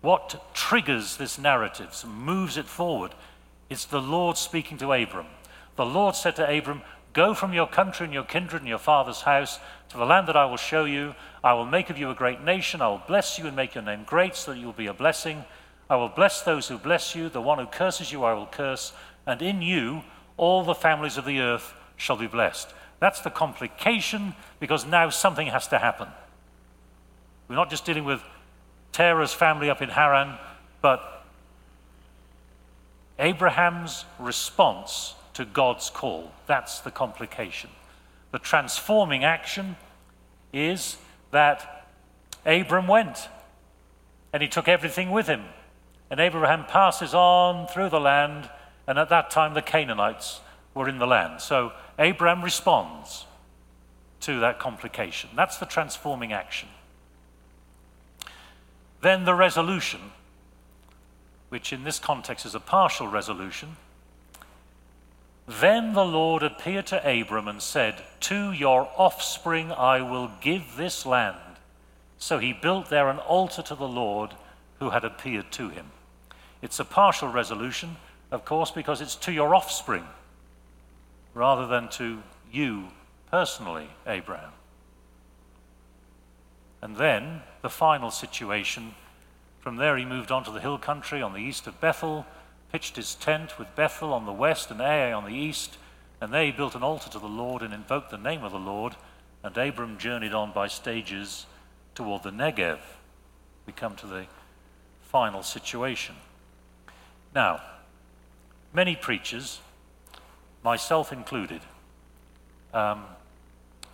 What 0.00 0.54
triggers 0.54 1.16
this 1.16 1.38
narrative, 1.38 1.94
moves 2.06 2.56
it 2.56 2.66
forward? 2.66 3.12
It's 3.68 3.84
the 3.84 4.00
Lord 4.00 4.38
speaking 4.38 4.78
to 4.78 4.92
Abram. 4.92 5.26
The 5.76 5.84
Lord 5.86 6.14
said 6.14 6.36
to 6.36 6.58
Abram, 6.58 6.82
Go 7.12 7.34
from 7.34 7.52
your 7.52 7.66
country 7.66 8.04
and 8.04 8.14
your 8.14 8.24
kindred 8.24 8.62
and 8.62 8.68
your 8.68 8.78
father's 8.78 9.22
house 9.22 9.58
to 9.88 9.96
the 9.96 10.04
land 10.04 10.28
that 10.28 10.36
I 10.36 10.44
will 10.44 10.56
show 10.56 10.84
you. 10.84 11.14
I 11.42 11.54
will 11.54 11.66
make 11.66 11.90
of 11.90 11.98
you 11.98 12.10
a 12.10 12.14
great 12.14 12.42
nation. 12.42 12.82
I 12.82 12.88
will 12.88 13.02
bless 13.06 13.38
you 13.38 13.46
and 13.46 13.56
make 13.56 13.74
your 13.74 13.84
name 13.84 14.04
great 14.04 14.36
so 14.36 14.52
that 14.52 14.58
you 14.58 14.66
will 14.66 14.72
be 14.72 14.86
a 14.86 14.94
blessing. 14.94 15.44
I 15.88 15.96
will 15.96 16.08
bless 16.08 16.42
those 16.42 16.68
who 16.68 16.76
bless 16.78 17.14
you. 17.14 17.28
The 17.28 17.40
one 17.40 17.58
who 17.58 17.66
curses 17.66 18.12
you, 18.12 18.24
I 18.24 18.34
will 18.34 18.46
curse. 18.46 18.92
And 19.26 19.40
in 19.40 19.62
you, 19.62 20.02
all 20.36 20.64
the 20.64 20.74
families 20.74 21.16
of 21.16 21.24
the 21.24 21.40
earth 21.40 21.72
shall 21.96 22.16
be 22.16 22.26
blessed. 22.26 22.72
That's 23.00 23.20
the 23.20 23.30
complication 23.30 24.34
because 24.60 24.84
now 24.86 25.08
something 25.10 25.46
has 25.46 25.68
to 25.68 25.78
happen. 25.78 26.08
We're 27.48 27.56
not 27.56 27.70
just 27.70 27.84
dealing 27.84 28.04
with 28.04 28.22
Terah's 28.92 29.32
family 29.32 29.70
up 29.70 29.80
in 29.80 29.88
Haran, 29.88 30.34
but 30.82 31.24
Abraham's 33.18 34.04
response 34.18 35.14
to 35.38 35.44
God's 35.44 35.88
call. 35.88 36.32
That's 36.48 36.80
the 36.80 36.90
complication. 36.90 37.70
The 38.32 38.40
transforming 38.40 39.22
action 39.22 39.76
is 40.52 40.96
that 41.30 41.86
Abram 42.44 42.88
went 42.88 43.28
and 44.32 44.42
he 44.42 44.48
took 44.48 44.66
everything 44.66 45.12
with 45.12 45.28
him. 45.28 45.44
And 46.10 46.18
Abraham 46.18 46.64
passes 46.64 47.14
on 47.14 47.68
through 47.68 47.90
the 47.90 48.00
land, 48.00 48.50
and 48.88 48.98
at 48.98 49.10
that 49.10 49.30
time 49.30 49.54
the 49.54 49.62
Canaanites 49.62 50.40
were 50.74 50.88
in 50.88 50.98
the 50.98 51.06
land. 51.06 51.40
So 51.40 51.70
Abraham 52.00 52.42
responds 52.42 53.24
to 54.22 54.40
that 54.40 54.58
complication. 54.58 55.30
That's 55.36 55.58
the 55.58 55.66
transforming 55.66 56.32
action. 56.32 56.68
Then 59.02 59.24
the 59.24 59.34
resolution, 59.34 60.00
which 61.48 61.72
in 61.72 61.84
this 61.84 62.00
context 62.00 62.44
is 62.44 62.56
a 62.56 62.60
partial 62.60 63.06
resolution, 63.06 63.76
then 65.48 65.94
the 65.94 66.04
Lord 66.04 66.42
appeared 66.42 66.86
to 66.88 67.20
Abram 67.20 67.48
and 67.48 67.62
said, 67.62 68.02
To 68.20 68.52
your 68.52 68.90
offspring 68.96 69.72
I 69.72 70.02
will 70.02 70.30
give 70.42 70.76
this 70.76 71.06
land. 71.06 71.38
So 72.18 72.38
he 72.38 72.52
built 72.52 72.90
there 72.90 73.08
an 73.08 73.18
altar 73.18 73.62
to 73.62 73.74
the 73.74 73.88
Lord 73.88 74.34
who 74.78 74.90
had 74.90 75.04
appeared 75.04 75.50
to 75.52 75.70
him. 75.70 75.86
It's 76.60 76.78
a 76.78 76.84
partial 76.84 77.28
resolution, 77.28 77.96
of 78.30 78.44
course, 78.44 78.70
because 78.70 79.00
it's 79.00 79.14
to 79.16 79.32
your 79.32 79.54
offspring 79.54 80.04
rather 81.32 81.66
than 81.66 81.88
to 81.88 82.22
you 82.52 82.88
personally, 83.30 83.88
Abraham. 84.06 84.52
And 86.82 86.96
then 86.96 87.42
the 87.62 87.70
final 87.70 88.10
situation. 88.10 88.94
From 89.60 89.76
there, 89.76 89.96
he 89.96 90.04
moved 90.04 90.30
on 90.30 90.44
to 90.44 90.50
the 90.50 90.60
hill 90.60 90.78
country 90.78 91.22
on 91.22 91.32
the 91.32 91.40
east 91.40 91.66
of 91.66 91.80
Bethel 91.80 92.26
pitched 92.72 92.96
his 92.96 93.14
tent 93.14 93.58
with 93.58 93.74
Bethel 93.74 94.12
on 94.12 94.26
the 94.26 94.32
west 94.32 94.70
and 94.70 94.80
Ai 94.80 95.12
on 95.12 95.24
the 95.24 95.36
east, 95.36 95.78
and 96.20 96.34
he 96.34 96.50
built 96.50 96.74
an 96.74 96.82
altar 96.82 97.08
to 97.10 97.18
the 97.18 97.26
Lord 97.26 97.62
and 97.62 97.72
invoked 97.72 98.10
the 98.10 98.18
name 98.18 98.44
of 98.44 98.52
the 98.52 98.58
Lord. 98.58 98.96
And 99.42 99.56
Abram 99.56 99.98
journeyed 99.98 100.34
on 100.34 100.52
by 100.52 100.66
stages 100.66 101.46
toward 101.94 102.24
the 102.24 102.30
Negev. 102.30 102.80
We 103.66 103.72
come 103.72 103.94
to 103.96 104.06
the 104.06 104.26
final 105.02 105.42
situation. 105.42 106.16
Now, 107.34 107.60
many 108.72 108.96
preachers, 108.96 109.60
myself 110.64 111.12
included, 111.12 111.60
um, 112.74 113.04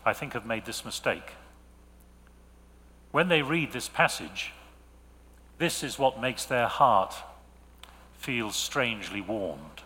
I 0.04 0.12
think, 0.12 0.32
have 0.32 0.46
made 0.46 0.64
this 0.64 0.84
mistake. 0.84 1.32
When 3.12 3.28
they 3.28 3.42
read 3.42 3.72
this 3.72 3.88
passage, 3.88 4.52
this 5.58 5.82
is 5.82 5.98
what 5.98 6.20
makes 6.20 6.44
their 6.46 6.66
heart 6.66 7.14
feel 8.24 8.50
strangely 8.50 9.20
warmed. 9.20 9.82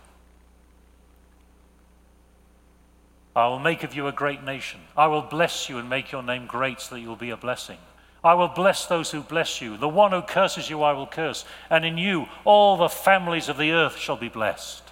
I 3.35 3.49
will 3.49 3.59
make 3.59 3.83
of 3.83 3.95
you 3.95 4.07
a 4.07 4.13
great 4.13 4.45
nation. 4.45 4.81
I 4.97 5.09
will 5.09 5.23
bless 5.23 5.69
you 5.69 5.79
and 5.79 5.91
make 5.91 6.13
your 6.13 6.23
name 6.23 6.47
great 6.47 6.81
so 6.81 6.95
that 6.95 7.01
you 7.01 7.09
will 7.09 7.17
be 7.17 7.31
a 7.31 7.37
blessing. 7.37 7.79
I 8.23 8.35
will 8.35 8.49
bless 8.49 8.87
those 8.87 9.11
who 9.11 9.23
bless 9.23 9.61
you. 9.61 9.77
The 9.77 9.89
one 9.89 10.13
who 10.13 10.23
curses 10.23 10.71
you, 10.71 10.83
I 10.83 10.93
will 10.93 11.07
curse. 11.07 11.45
And 11.69 11.85
in 11.85 11.99
you, 11.99 12.27
all 12.45 12.77
the 12.77 12.89
families 12.89 13.49
of 13.49 13.59
the 13.59 13.73
earth 13.73 13.97
shall 13.97 14.17
be 14.17 14.29
blessed. 14.29 14.85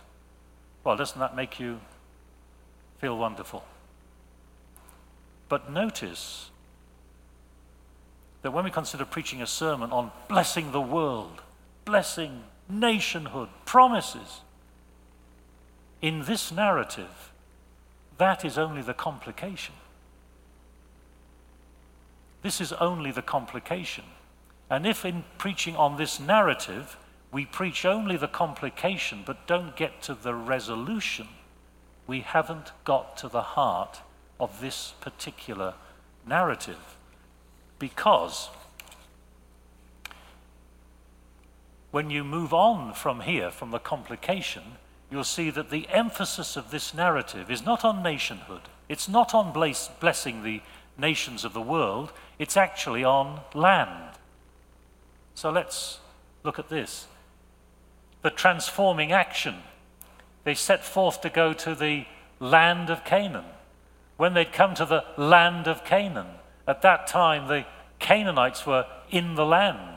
Well, 0.83 0.97
doesn't 0.97 1.19
that 1.19 1.37
make 1.37 1.61
you 1.61 1.81
feel 2.99 3.17
wonderful? 3.17 3.65
But 5.49 5.71
notice 5.71 6.51
that 8.43 8.51
when 8.51 8.65
we 8.65 8.71
consider 8.71 9.05
preaching 9.05 9.41
a 9.41 9.47
sermon 9.47 9.93
on 9.93 10.11
blessing 10.29 10.73
the 10.73 10.81
world, 10.81 11.43
blessing 11.85 12.43
nationhood, 12.69 13.49
promises, 13.65 14.41
in 16.03 16.23
this 16.25 16.53
narrative, 16.53 17.33
that 18.19 18.45
is 18.45 18.59
only 18.59 18.83
the 18.83 18.95
complication. 18.95 19.75
This 22.43 22.61
is 22.61 22.73
only 22.75 23.11
the 23.11 23.23
complication. 23.23 24.05
And 24.71 24.87
if 24.87 25.05
in 25.05 25.25
preaching 25.39 25.77
on 25.77 25.97
this 25.97 26.21
narrative, 26.21 26.97
we 27.33 27.45
preach 27.45 27.85
only 27.85 28.17
the 28.17 28.29
complication 28.29 29.23
but 29.27 29.47
don't 29.47 29.77
get 29.77 30.03
to 30.03 30.15
the 30.15 30.35
resolution, 30.35 31.29
we 32.07 32.21
haven't 32.21 32.73
got 32.85 33.17
to 33.19 33.29
the 33.29 33.43
heart 33.43 34.01
of 34.39 34.61
this 34.61 34.95
particular 35.01 35.75
narrative. 36.27 36.97
Because 37.79 38.49
when 41.91 42.11
you 42.11 42.25
move 42.25 42.53
on 42.53 42.93
from 42.95 43.21
here, 43.21 43.51
from 43.51 43.71
the 43.71 43.79
complication, 43.79 44.63
you'll 45.11 45.25
see 45.25 45.51
that 45.51 45.71
the 45.71 45.89
emphasis 45.89 46.57
of 46.57 46.71
this 46.71 46.93
narrative 46.93 47.51
is 47.51 47.65
not 47.65 47.85
on 47.85 48.03
nationhood, 48.03 48.63
it's 48.89 49.09
not 49.09 49.35
on 49.35 49.53
bless, 49.53 49.89
blessing 50.01 50.43
the 50.43 50.61
nations 50.99 51.45
of 51.45 51.53
the 51.53 51.61
world, 51.61 52.13
it's 52.39 52.57
actually 52.57 53.05
on 53.05 53.41
land. 53.55 54.17
So 55.35 55.51
let's 55.51 56.01
look 56.43 56.59
at 56.59 56.69
this. 56.69 57.07
The 58.23 58.31
transforming 58.31 59.13
action. 59.13 59.57
They 60.45 60.55
set 60.55 60.85
forth 60.85 61.21
to 61.21 61.31
go 61.31 61.53
to 61.53 61.75
the 61.75 62.07
land 62.41 62.91
of 62.91 63.05
Canaan. 63.05 63.45
When 64.17 64.35
they'd 64.35 64.53
come 64.53 64.75
to 64.75 64.87
the 64.87 65.05
land 65.17 65.69
of 65.69 65.85
Canaan, 65.85 66.29
at 66.67 66.83
that 66.83 67.07
time 67.07 67.49
the 67.49 67.67
Canaanites 67.99 68.67
were 68.67 68.87
in 69.11 69.35
the 69.35 69.45
land. 69.45 69.96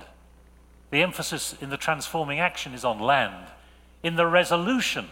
The 0.92 1.02
emphasis 1.02 1.56
in 1.62 1.70
the 1.70 1.78
transforming 1.78 2.40
action 2.40 2.74
is 2.74 2.84
on 2.84 3.00
land 3.00 3.48
in 4.02 4.16
the 4.16 4.28
resolution, 4.28 5.08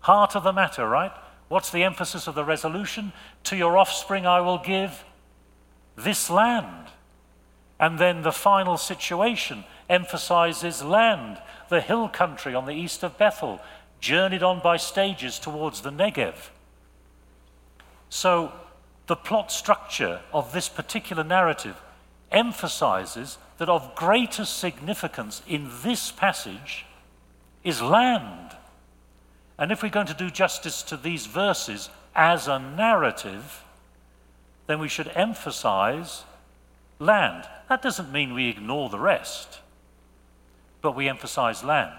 heart 0.00 0.34
of 0.34 0.42
the 0.42 0.52
matter, 0.52 0.88
right? 0.88 1.12
What's 1.48 1.70
the 1.70 1.84
emphasis 1.84 2.26
of 2.26 2.34
the 2.34 2.44
resolution? 2.44 3.12
To 3.44 3.56
your 3.56 3.78
offspring 3.78 4.26
I 4.26 4.40
will 4.40 4.58
give 4.58 5.04
this 5.96 6.28
land. 6.28 6.88
And 7.78 7.98
then 7.98 8.22
the 8.22 8.32
final 8.32 8.76
situation 8.76 9.64
emphasizes 9.88 10.82
land, 10.82 11.38
the 11.68 11.80
hill 11.80 12.08
country 12.08 12.54
on 12.54 12.66
the 12.66 12.72
east 12.72 13.02
of 13.02 13.18
Bethel, 13.18 13.60
journeyed 14.00 14.42
on 14.42 14.60
by 14.60 14.76
stages 14.76 15.38
towards 15.38 15.82
the 15.82 15.90
Negev. 15.90 16.50
So 18.08 18.52
the 19.06 19.16
plot 19.16 19.52
structure 19.52 20.20
of 20.32 20.52
this 20.52 20.68
particular 20.68 21.22
narrative 21.22 21.80
emphasizes 22.32 23.38
that 23.58 23.68
of 23.68 23.94
greatest 23.94 24.58
significance 24.58 25.42
in 25.46 25.70
this 25.82 26.10
passage 26.10 26.84
is 27.64 27.80
land. 27.80 28.56
And 29.58 29.72
if 29.72 29.82
we're 29.82 29.88
going 29.88 30.06
to 30.06 30.14
do 30.14 30.30
justice 30.30 30.82
to 30.84 30.96
these 30.96 31.26
verses 31.26 31.88
as 32.14 32.48
a 32.48 32.58
narrative, 32.58 33.64
then 34.66 34.78
we 34.78 34.88
should 34.88 35.08
emphasize 35.14 36.24
land. 36.98 37.44
That 37.68 37.82
doesn't 37.82 38.12
mean 38.12 38.34
we 38.34 38.48
ignore 38.48 38.88
the 38.88 38.98
rest, 38.98 39.60
but 40.82 40.94
we 40.94 41.08
emphasize 41.08 41.64
land. 41.64 41.94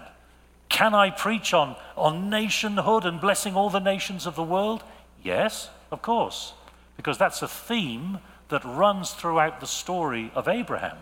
Can 0.68 0.94
I 0.94 1.10
preach 1.10 1.54
on, 1.54 1.76
on 1.96 2.30
nationhood 2.30 3.04
and 3.04 3.20
blessing 3.20 3.54
all 3.54 3.70
the 3.70 3.80
nations 3.80 4.26
of 4.26 4.36
the 4.36 4.42
world? 4.42 4.84
Yes, 5.22 5.70
of 5.90 6.02
course, 6.02 6.52
because 6.96 7.18
that's 7.18 7.42
a 7.42 7.48
theme 7.48 8.18
that 8.48 8.64
runs 8.64 9.12
throughout 9.12 9.60
the 9.60 9.66
story 9.66 10.30
of 10.34 10.46
Abraham. 10.46 10.98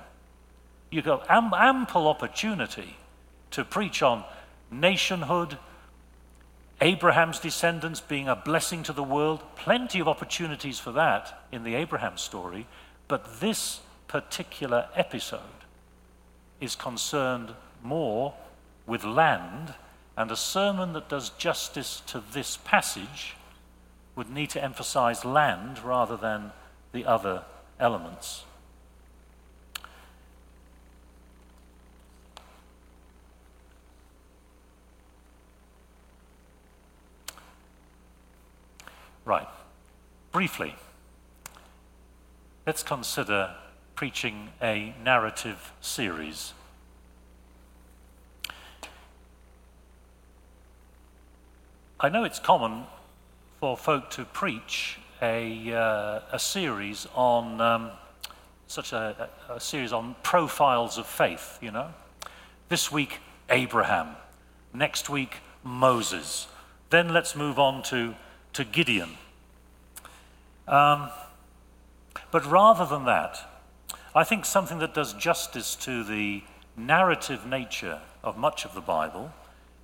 You 0.96 1.02
go 1.02 1.22
am, 1.28 1.52
ample 1.52 2.08
opportunity 2.08 2.96
to 3.50 3.66
preach 3.66 4.02
on 4.02 4.24
nationhood, 4.70 5.58
Abraham's 6.80 7.38
descendants 7.38 8.00
being 8.00 8.28
a 8.28 8.34
blessing 8.34 8.82
to 8.84 8.94
the 8.94 9.02
world. 9.02 9.42
Plenty 9.56 10.00
of 10.00 10.08
opportunities 10.08 10.78
for 10.78 10.92
that 10.92 11.44
in 11.52 11.64
the 11.64 11.74
Abraham 11.74 12.16
story. 12.16 12.66
But 13.08 13.40
this 13.40 13.80
particular 14.08 14.88
episode 14.94 15.40
is 16.62 16.74
concerned 16.74 17.50
more 17.82 18.32
with 18.86 19.04
land, 19.04 19.74
and 20.16 20.30
a 20.30 20.36
sermon 20.36 20.94
that 20.94 21.10
does 21.10 21.28
justice 21.28 22.00
to 22.06 22.22
this 22.32 22.56
passage 22.56 23.36
would 24.14 24.30
need 24.30 24.48
to 24.48 24.64
emphasize 24.64 25.26
land 25.26 25.78
rather 25.78 26.16
than 26.16 26.52
the 26.92 27.04
other 27.04 27.44
elements. 27.78 28.45
Right. 39.26 39.48
Briefly, 40.30 40.76
let's 42.64 42.84
consider 42.84 43.56
preaching 43.96 44.50
a 44.62 44.94
narrative 45.02 45.72
series. 45.80 46.52
I 51.98 52.08
know 52.08 52.22
it's 52.22 52.38
common 52.38 52.84
for 53.58 53.76
folk 53.76 54.10
to 54.10 54.24
preach 54.26 55.00
a, 55.20 55.72
uh, 55.72 56.20
a 56.30 56.38
series 56.38 57.08
on 57.16 57.60
um, 57.60 57.90
such 58.68 58.92
a, 58.92 59.28
a 59.48 59.58
series 59.58 59.92
on 59.92 60.14
profiles 60.22 60.98
of 60.98 61.06
faith, 61.08 61.58
you 61.60 61.72
know. 61.72 61.88
This 62.68 62.92
week, 62.92 63.18
Abraham. 63.50 64.14
Next 64.72 65.10
week, 65.10 65.38
Moses. 65.64 66.46
Then 66.90 67.08
let's 67.08 67.34
move 67.34 67.58
on 67.58 67.82
to 67.84 68.14
to 68.56 68.64
Gideon. 68.64 69.10
Um, 70.66 71.10
but 72.30 72.50
rather 72.50 72.86
than 72.86 73.04
that, 73.04 73.38
I 74.14 74.24
think 74.24 74.46
something 74.46 74.78
that 74.78 74.94
does 74.94 75.12
justice 75.12 75.76
to 75.76 76.02
the 76.02 76.42
narrative 76.74 77.44
nature 77.44 78.00
of 78.24 78.38
much 78.38 78.64
of 78.64 78.74
the 78.74 78.80
Bible 78.80 79.30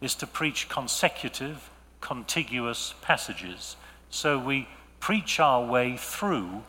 is 0.00 0.14
to 0.14 0.26
preach 0.26 0.70
consecutive, 0.70 1.68
contiguous 2.00 2.94
passages. 3.02 3.76
So 4.08 4.38
we 4.38 4.66
preach 5.00 5.38
our 5.38 5.62
way 5.62 5.98
through 5.98 6.62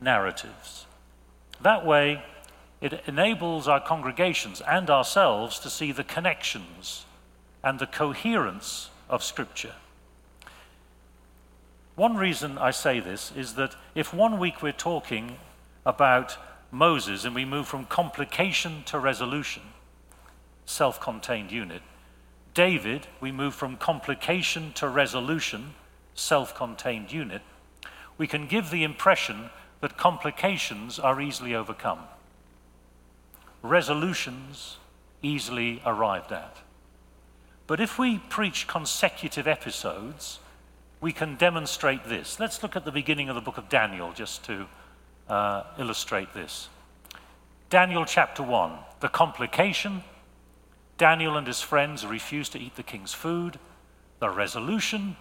narratives. 0.00 0.86
That 1.60 1.84
way, 1.84 2.22
it 2.80 3.02
enables 3.08 3.66
our 3.66 3.80
congregations 3.80 4.60
and 4.60 4.88
ourselves 4.88 5.58
to 5.58 5.70
see 5.70 5.90
the 5.90 6.04
connections 6.04 7.04
and 7.64 7.80
the 7.80 7.86
coherence 7.88 8.90
of 9.10 9.24
Scripture. 9.24 9.74
One 11.98 12.16
reason 12.16 12.58
I 12.58 12.70
say 12.70 13.00
this 13.00 13.32
is 13.34 13.54
that 13.54 13.74
if 13.96 14.14
one 14.14 14.38
week 14.38 14.62
we're 14.62 14.70
talking 14.70 15.36
about 15.84 16.36
Moses 16.70 17.24
and 17.24 17.34
we 17.34 17.44
move 17.44 17.66
from 17.66 17.86
complication 17.86 18.84
to 18.84 19.00
resolution, 19.00 19.62
self 20.64 21.00
contained 21.00 21.50
unit, 21.50 21.82
David, 22.54 23.08
we 23.20 23.32
move 23.32 23.52
from 23.52 23.76
complication 23.76 24.72
to 24.74 24.88
resolution, 24.88 25.74
self 26.14 26.54
contained 26.54 27.10
unit, 27.10 27.42
we 28.16 28.28
can 28.28 28.46
give 28.46 28.70
the 28.70 28.84
impression 28.84 29.50
that 29.80 29.96
complications 29.96 31.00
are 31.00 31.20
easily 31.20 31.52
overcome, 31.52 32.04
resolutions 33.60 34.76
easily 35.20 35.82
arrived 35.84 36.30
at. 36.30 36.58
But 37.66 37.80
if 37.80 37.98
we 37.98 38.18
preach 38.18 38.68
consecutive 38.68 39.48
episodes, 39.48 40.38
we 41.00 41.12
can 41.12 41.36
demonstrate 41.36 42.04
this. 42.04 42.40
Let's 42.40 42.62
look 42.62 42.76
at 42.76 42.84
the 42.84 42.92
beginning 42.92 43.28
of 43.28 43.34
the 43.34 43.40
book 43.40 43.58
of 43.58 43.68
Daniel 43.68 44.12
just 44.12 44.44
to 44.44 44.66
uh, 45.28 45.64
illustrate 45.78 46.34
this. 46.34 46.68
Daniel 47.70 48.04
chapter 48.04 48.42
1, 48.42 48.72
the 49.00 49.08
complication 49.08 50.02
Daniel 50.98 51.36
and 51.36 51.46
his 51.46 51.62
friends 51.62 52.04
refuse 52.04 52.48
to 52.50 52.58
eat 52.58 52.74
the 52.74 52.82
king's 52.82 53.14
food. 53.14 53.58
The 54.18 54.28
resolution 54.28 55.16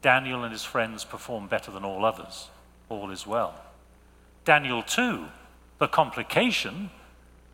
Daniel 0.00 0.44
and 0.44 0.52
his 0.52 0.64
friends 0.64 1.04
perform 1.04 1.46
better 1.46 1.70
than 1.70 1.84
all 1.84 2.06
others. 2.06 2.48
All 2.88 3.10
is 3.10 3.26
well. 3.26 3.54
Daniel 4.46 4.82
2, 4.82 5.26
the 5.78 5.88
complication, 5.88 6.88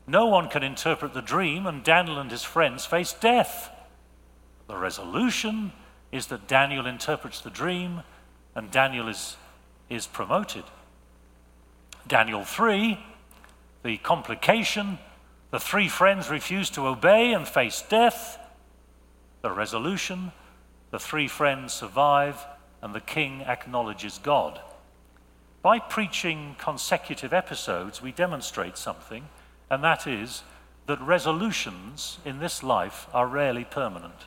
no 0.07 0.27
one 0.27 0.49
can 0.49 0.63
interpret 0.63 1.13
the 1.13 1.21
dream, 1.21 1.67
and 1.67 1.83
Daniel 1.83 2.21
and 2.21 2.31
his 2.31 2.45
friends 2.45 2.87
face 2.87 3.13
death. 3.13 3.71
The 4.69 4.77
resolution 4.77 5.73
is 6.13 6.27
that 6.27 6.47
Daniel 6.47 6.87
interprets 6.87 7.41
the 7.41 7.51
dream 7.51 8.03
and 8.55 8.71
Daniel 8.71 9.09
is, 9.09 9.37
is 9.91 10.07
promoted. 10.07 10.65
Daniel 12.07 12.45
3, 12.45 12.99
the 13.83 13.97
complication, 13.99 14.99
the 15.51 15.61
three 15.61 15.89
friends 15.89 16.31
refuse 16.31 16.71
to 16.71 16.87
obey 16.87 17.33
and 17.33 17.47
face 17.47 17.83
death. 17.89 18.39
The 19.43 19.51
resolution, 19.51 20.33
the 20.91 20.99
three 20.99 21.29
friends 21.29 21.73
survive 21.73 22.45
and 22.83 22.95
the 22.95 23.01
king 23.01 23.43
acknowledges 23.43 24.19
God. 24.19 24.61
By 25.63 25.79
preaching 25.81 26.55
consecutive 26.59 27.33
episodes, 27.33 28.01
we 28.01 28.13
demonstrate 28.13 28.79
something, 28.79 29.29
and 29.69 29.83
that 29.83 30.07
is 30.07 30.45
that 30.87 31.01
resolutions 31.01 32.19
in 32.25 32.39
this 32.39 32.63
life 32.63 33.09
are 33.13 33.27
rarely 33.27 33.65
permanent 33.65 34.27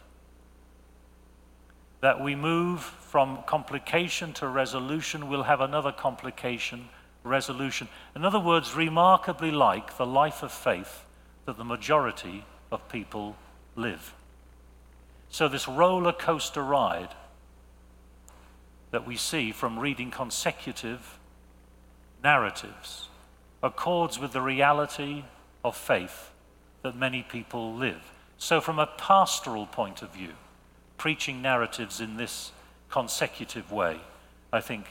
that 2.02 2.22
we 2.22 2.36
move 2.36 2.82
from 2.82 3.40
complication 3.46 4.34
to 4.34 4.48
resolution, 4.48 5.28
we'll 5.28 5.44
have 5.44 5.62
another 5.62 5.92
complication, 5.92 6.90
resolution. 7.24 7.88
In 8.16 8.24
other 8.24 8.40
words, 8.40 8.76
remarkably 8.76 9.52
like 9.52 9.98
the 9.98 10.06
life 10.06 10.44
of 10.44 10.52
faith 10.52 11.06
that 11.46 11.58
the 11.58 11.66
majority 11.66 12.46
of 12.72 12.88
people 12.90 13.36
live. 13.76 14.14
So, 15.30 15.48
this 15.48 15.68
roller 15.68 16.14
coaster 16.14 16.64
ride 16.64 17.14
that 18.92 19.06
we 19.06 19.16
see 19.16 19.52
from 19.52 19.78
reading 19.78 20.10
consecutive 20.10 21.20
narratives 22.24 23.08
accords 23.62 24.18
with 24.18 24.32
the 24.32 24.42
reality 24.42 25.24
of 25.64 25.76
faith 25.76 26.32
that 26.82 26.96
many 26.96 27.22
people 27.24 27.76
live. 27.76 28.12
So, 28.38 28.62
from 28.62 28.80
a 28.80 28.88
pastoral 28.88 29.68
point 29.68 30.02
of 30.02 30.12
view, 30.12 30.34
preaching 31.00 31.42
narratives 31.42 32.00
in 32.00 32.18
this 32.18 32.52
consecutive 32.92 33.72
way, 33.72 34.00
I 34.54 34.60
think, 34.60 34.86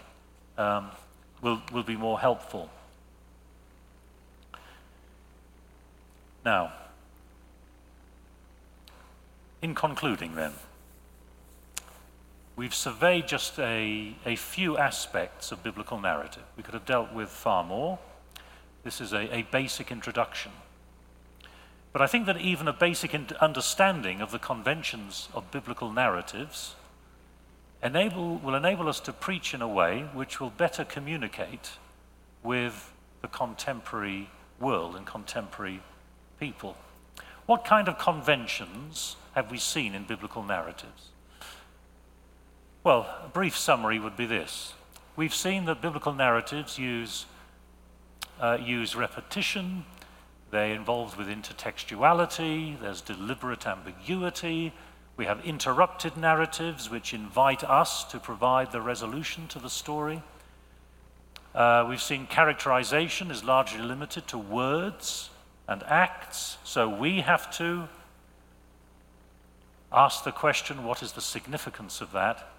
um, 0.57 0.91
will, 1.41 1.63
will 1.73 1.85
be 1.85 1.97
more 1.97 2.19
helpful. 2.19 2.71
Now, 6.45 6.73
in 9.61 9.75
concluding, 9.75 10.35
then, 10.35 10.53
we've 12.57 12.75
surveyed 12.75 13.29
just 13.29 13.59
a, 13.59 14.15
a 14.25 14.35
few 14.35 14.79
aspects 14.79 15.53
of 15.53 15.63
biblical 15.63 16.01
narrative. 16.01 16.45
We 16.57 16.63
could 16.63 16.75
have 16.75 16.87
dealt 16.87 17.13
with 17.13 17.29
far 17.29 17.63
more. 17.63 17.99
This 18.83 19.01
is 19.01 19.13
a, 19.13 19.35
a 19.35 19.43
basic 19.43 19.93
introduction. 19.93 20.53
But 21.93 22.03
I 22.03 22.07
think 22.07 22.27
that 22.27 22.41
even 22.41 22.69
a 22.69 22.73
basic 22.73 23.15
understanding 23.41 24.21
of 24.21 24.31
the 24.31 24.39
conventions 24.39 25.29
of 25.35 25.51
biblical 25.51 25.91
narratives 25.91 26.75
enable, 27.83 28.37
will 28.37 28.55
enable 28.55 28.89
us 28.89 29.01
to 29.01 29.13
preach 29.13 29.55
in 29.55 29.63
a 29.63 29.69
way 29.69 30.09
which 30.13 30.41
will 30.41 30.51
better 30.51 30.85
communicate 30.85 31.73
with 32.43 32.93
the 33.23 33.29
contemporary 33.29 34.29
world 34.61 34.97
and 34.97 35.07
contemporary 35.07 35.81
people. 36.39 36.77
What 37.47 37.65
kind 37.65 37.89
of 37.89 37.99
conventions 37.99 39.17
have 39.35 39.51
we 39.51 39.59
seen 39.59 39.95
in 39.95 40.05
biblical 40.05 40.43
narratives? 40.43 41.09
Well, 42.85 43.09
a 43.25 43.29
brief 43.29 43.57
summary 43.57 43.99
would 43.99 44.17
be 44.17 44.27
this. 44.27 44.75
We've 45.17 45.35
seen 45.35 45.65
that 45.65 45.83
biblical 45.83 46.13
narratives 46.13 46.79
use, 46.79 47.27
uh, 48.41 48.59
use 48.61 48.95
repetition, 48.95 49.85
they're 50.51 50.75
involved 50.75 51.17
with 51.17 51.29
intertextuality, 51.29 52.81
there's 52.81 53.01
deliberate 53.01 53.67
ambiguity, 53.67 54.73
we 55.19 55.27
have 55.27 55.45
interrupted 55.45 56.17
narratives 56.17 56.89
which 56.89 57.13
invite 57.13 57.65
us 57.65 58.05
to 58.05 58.21
provide 58.21 58.71
the 58.71 58.81
resolution 58.81 59.49
to 59.49 59.59
the 59.59 59.69
story. 59.69 60.23
Uh, 61.55 61.85
we've 61.89 62.01
seen 62.01 62.27
characterization 62.27 63.31
is 63.31 63.43
largely 63.43 63.81
limited 63.81 64.29
to 64.29 64.39
words 64.39 65.31
and 65.67 65.83
acts, 65.83 66.57
so 66.63 66.89
we 66.89 67.21
have 67.21 67.51
to 67.57 67.89
ask 69.93 70.23
the 70.23 70.31
question 70.31 70.85
what 70.85 71.03
is 71.03 71.13
the 71.13 71.21
significance 71.21 72.01
of 72.01 72.13
that? 72.13 72.53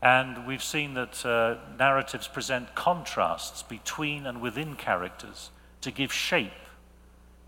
And 0.00 0.46
we've 0.46 0.62
seen 0.62 0.94
that 0.94 1.26
uh, 1.26 1.56
narratives 1.78 2.28
present 2.28 2.74
contrasts 2.76 3.62
between 3.64 4.24
and 4.24 4.40
within 4.40 4.76
characters 4.76 5.50
to 5.80 5.90
give 5.90 6.12
shape 6.12 6.52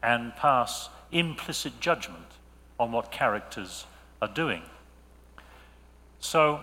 and 0.03 0.35
pass 0.37 0.89
implicit 1.11 1.81
judgment 1.81 2.27
on 2.79 2.93
what 2.93 3.11
characters 3.11 3.87
are 4.21 4.29
doing. 4.29 4.63
So, 6.21 6.61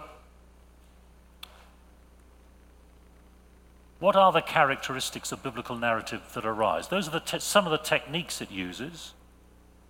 what 4.00 4.16
are 4.16 4.32
the 4.32 4.42
characteristics 4.42 5.32
of 5.32 5.42
biblical 5.42 5.76
narrative 5.78 6.22
that 6.34 6.46
arise? 6.46 6.90
Those 6.90 7.08
are 7.10 7.20
te- 7.20 7.40
some 7.40 7.66
of 7.66 7.72
the 7.72 7.78
techniques 7.78 8.42
it 8.42 8.52
uses, 8.52 9.14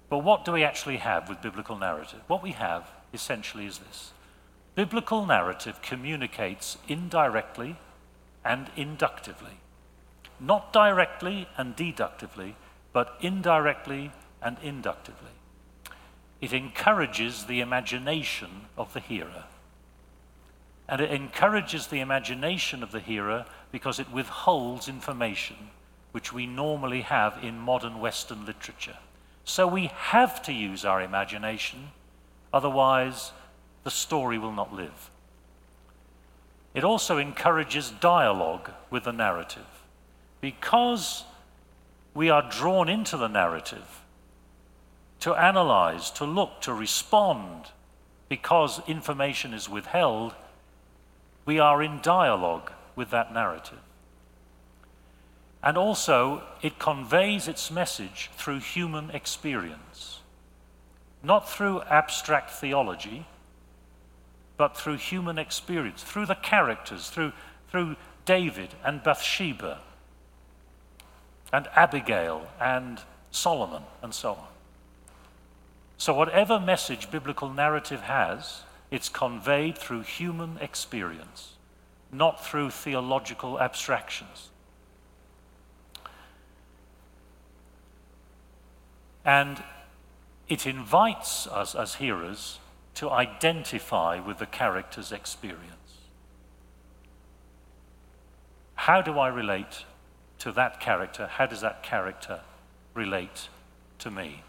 but 0.10 0.20
what 0.20 0.46
do 0.46 0.52
we 0.52 0.64
actually 0.64 0.98
have 0.98 1.28
with 1.28 1.42
biblical 1.42 1.78
narrative? 1.78 2.22
What 2.28 2.44
we 2.44 2.52
have 2.52 2.90
essentially 3.14 3.66
is 3.66 3.80
this 3.80 4.12
biblical 4.76 5.26
narrative 5.26 5.82
communicates 5.82 6.78
indirectly 6.88 7.78
and 8.44 8.70
inductively, 8.76 9.60
not 10.40 10.72
directly 10.72 11.48
and 11.58 11.76
deductively, 11.76 12.56
but 12.96 13.18
indirectly 13.20 14.10
and 14.42 14.56
inductively. 14.64 15.34
It 16.40 16.54
encourages 16.54 17.44
the 17.44 17.60
imagination 17.60 18.68
of 18.78 18.94
the 18.94 19.02
hearer. 19.02 19.44
And 20.88 21.02
it 21.02 21.12
encourages 21.12 21.88
the 21.88 22.00
imagination 22.00 22.82
of 22.84 22.94
the 22.94 23.02
hearer 23.02 23.48
because 23.70 24.00
it 24.00 24.10
withholds 24.14 24.88
information 24.88 25.58
which 26.14 26.32
we 26.32 26.46
normally 26.46 27.02
have 27.02 27.38
in 27.44 27.60
modern 27.60 28.00
Western 28.00 28.46
literature. 28.46 28.96
So 29.44 29.68
we 29.68 29.88
have 29.94 30.42
to 30.44 30.54
use 30.54 30.86
our 30.86 31.02
imagination, 31.02 31.90
otherwise, 32.54 33.34
the 33.84 33.92
story 33.92 34.38
will 34.38 34.54
not 34.54 34.74
live. 34.74 35.10
It 36.74 36.86
also 36.86 37.18
encourages 37.18 37.92
dialogue 37.92 38.72
with 38.90 39.04
the 39.04 39.12
narrative. 39.12 39.84
Because 40.40 41.26
we 42.16 42.30
are 42.30 42.50
drawn 42.50 42.90
into 42.90 43.18
the 43.18 43.28
narrative 43.28 44.02
to 45.20 45.36
analyze, 45.36 46.10
to 46.12 46.26
look, 46.26 46.62
to 46.62 46.74
respond. 46.74 47.68
Because 48.28 48.82
information 48.88 49.54
is 49.54 49.70
withheld, 49.70 50.34
we 51.46 51.60
are 51.60 51.84
in 51.84 52.00
dialogue 52.02 52.72
with 52.96 53.12
that 53.12 53.34
narrative. 53.34 53.80
And 55.62 55.78
also, 55.78 56.42
it 56.62 56.80
conveys 56.80 57.48
its 57.48 57.70
message 57.70 58.32
through 58.38 58.60
human 58.60 59.12
experience, 59.12 60.22
not 61.22 61.50
through 61.50 61.82
abstract 61.84 62.52
theology, 62.52 63.26
but 64.58 64.78
through 64.78 64.98
human 64.98 65.38
experience, 65.38 66.02
through 66.02 66.28
the 66.28 66.36
characters, 66.36 67.10
through, 67.10 67.34
through 67.70 67.96
David 68.26 68.70
and 68.84 69.04
Bathsheba 69.04 69.80
and 71.52 71.68
Abigail 71.76 72.48
and 72.60 73.02
Solomon 73.32 73.84
and 74.02 74.14
so 74.14 74.32
on. 74.32 74.48
So, 75.98 76.14
whatever 76.14 76.60
message 76.60 77.10
biblical 77.10 77.50
narrative 77.50 78.02
has, 78.02 78.64
it's 78.92 79.10
conveyed 79.10 79.78
through 79.78 80.02
human 80.02 80.58
experience, 80.60 81.54
not 82.12 82.46
through 82.46 82.72
theological 82.72 83.60
abstractions. 83.60 84.50
And 89.24 89.64
it 90.48 90.68
invites 90.68 91.48
us 91.48 91.74
as 91.74 91.96
hearers 91.96 92.60
to 92.96 93.10
identify 93.10 94.20
with 94.20 94.38
the 94.38 94.46
character's 94.46 95.12
experience. 95.12 95.72
How 98.76 99.02
do 99.02 99.18
I 99.18 99.30
relate 99.30 99.86
to 100.40 100.52
that 100.52 100.80
character, 100.80 101.28
how 101.28 101.46
does 101.46 101.62
that 101.62 101.84
character 101.84 102.42
relate 102.94 103.50
to 104.00 104.12
me? 104.12 104.44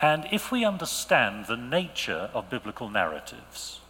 And 0.00 0.26
if 0.32 0.50
we 0.50 0.64
understand 0.64 1.46
the 1.46 1.56
nature 1.56 2.30
of 2.34 2.50
biblical 2.50 2.88
narratives, 2.88 3.80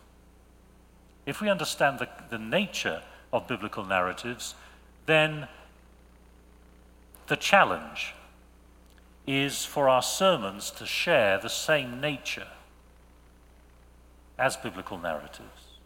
if 1.25 1.41
we 1.41 1.49
understand 1.49 1.99
the, 1.99 2.09
the 2.31 2.39
nature 2.39 3.03
of 3.33 3.49
biblical 3.49 3.85
narratives, 3.85 4.55
then 5.07 5.49
the 7.29 7.37
challenge 7.37 8.15
is 9.27 9.65
for 9.65 9.89
our 9.89 10.03
sermons 10.03 10.71
to 10.73 10.85
share 10.85 11.39
the 11.39 11.49
same 11.49 12.01
nature 12.01 12.49
as 14.39 14.57
biblical 14.57 14.99
narratives. 14.99 15.79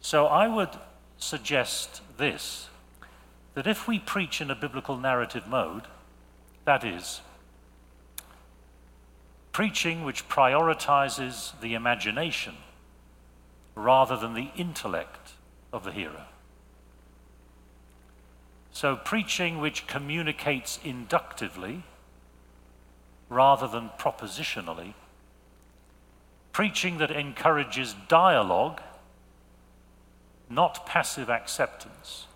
So 0.00 0.26
I 0.26 0.48
would 0.48 0.70
suggest 1.16 2.02
this 2.22 2.68
that 3.54 3.66
if 3.66 3.86
we 3.86 3.98
preach 3.98 4.40
in 4.40 4.50
a 4.50 4.54
biblical 4.54 4.96
narrative 4.96 5.46
mode, 5.46 5.82
that 6.64 6.84
is, 6.84 7.20
preaching 9.50 10.04
which 10.04 10.26
prioritizes 10.28 11.60
the 11.60 11.74
imagination 11.74 12.54
rather 13.74 14.16
than 14.16 14.32
the 14.32 14.50
intellect 14.56 15.32
of 15.70 15.84
the 15.84 15.92
hearer. 15.92 16.26
So, 18.72 18.96
preaching 18.96 19.58
which 19.58 19.86
communicates 19.86 20.78
inductively 20.82 21.82
rather 23.28 23.68
than 23.68 23.90
propositionally, 23.98 24.94
preaching 26.52 26.96
that 26.98 27.10
encourages 27.10 27.94
dialogue, 28.08 28.80
not 30.54 30.86
passive 30.86 31.30
acceptance, 31.30 32.26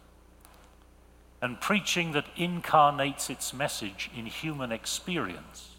and 1.43 1.61
preaching 1.61 2.13
that 2.13 2.27
incarnates 2.37 3.31
its 3.31 3.53
message 3.53 4.11
in 4.17 4.27
human 4.27 4.73
experience. 4.73 5.77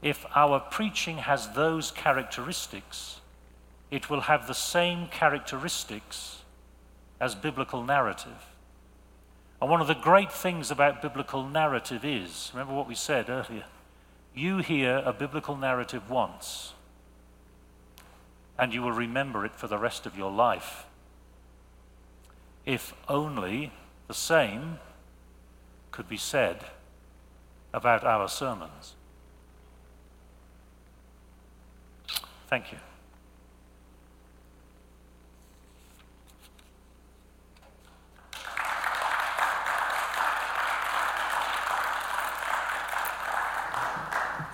If 0.00 0.24
our 0.34 0.60
preaching 0.60 1.18
has 1.18 1.50
those 1.50 1.90
characteristics, 1.90 3.20
it 3.90 4.08
will 4.08 4.22
have 4.22 4.46
the 4.46 4.54
same 4.54 5.08
characteristics 5.08 6.42
as 7.20 7.34
biblical 7.34 7.82
narrative. 7.82 8.46
And 9.60 9.68
one 9.70 9.80
of 9.80 9.88
the 9.88 9.94
great 9.94 10.30
things 10.30 10.70
about 10.70 11.02
biblical 11.02 11.48
narrative 11.48 12.04
is 12.04 12.50
remember 12.54 12.74
what 12.74 12.88
we 12.88 12.94
said 12.94 13.28
earlier 13.28 13.64
you 14.38 14.58
hear 14.58 15.02
a 15.04 15.12
biblical 15.12 15.56
narrative 15.56 16.10
once, 16.10 16.72
and 18.58 18.74
you 18.74 18.82
will 18.82 18.92
remember 18.92 19.44
it 19.44 19.54
for 19.54 19.68
the 19.68 19.78
rest 19.78 20.04
of 20.06 20.16
your 20.16 20.30
life. 20.30 20.86
If 22.66 22.92
only 23.08 23.72
the 24.08 24.14
same 24.14 24.78
could 25.90 26.08
be 26.08 26.16
said 26.16 26.64
about 27.72 28.04
our 28.04 28.28
sermons. 28.28 28.94
Thank 32.48 32.72
you. 32.72 32.78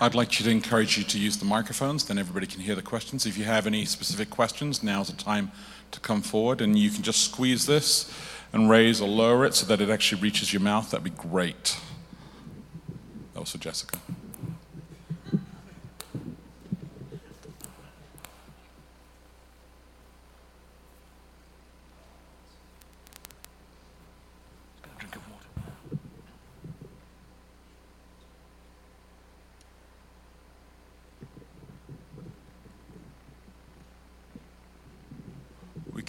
I'd 0.01 0.15
like 0.15 0.39
you 0.39 0.45
to 0.45 0.51
encourage 0.51 0.99
you 0.99 1.05
to 1.05 1.19
use 1.19 1.37
the 1.37 1.45
microphones, 1.45 2.05
then 2.05 2.19
everybody 2.19 2.47
can 2.47 2.61
hear 2.61 2.75
the 2.75 2.83
questions. 2.83 3.27
If 3.27 3.39
you 3.39 3.45
have 3.45 3.67
any 3.67 3.85
specific 3.85 4.29
questions, 4.29 4.83
now's 4.83 5.09
the 5.09 5.17
time 5.17 5.53
to 5.93 6.01
come 6.01 6.21
forward, 6.21 6.61
and 6.61 6.77
you 6.77 6.91
can 6.91 7.03
just 7.03 7.23
squeeze 7.23 7.67
this 7.67 8.13
and 8.53 8.69
raise 8.69 9.01
or 9.01 9.09
lower 9.09 9.45
it 9.45 9.55
so 9.55 9.67
that 9.67 9.81
it 9.81 9.91
actually 9.91 10.21
reaches 10.21 10.53
your 10.53 10.63
mouth. 10.63 10.91
That'd 10.91 11.05
be 11.05 11.11
great. 11.11 11.79
That 13.35 13.41
was 13.41 13.53
for 13.53 13.59
Jessica. 13.59 13.99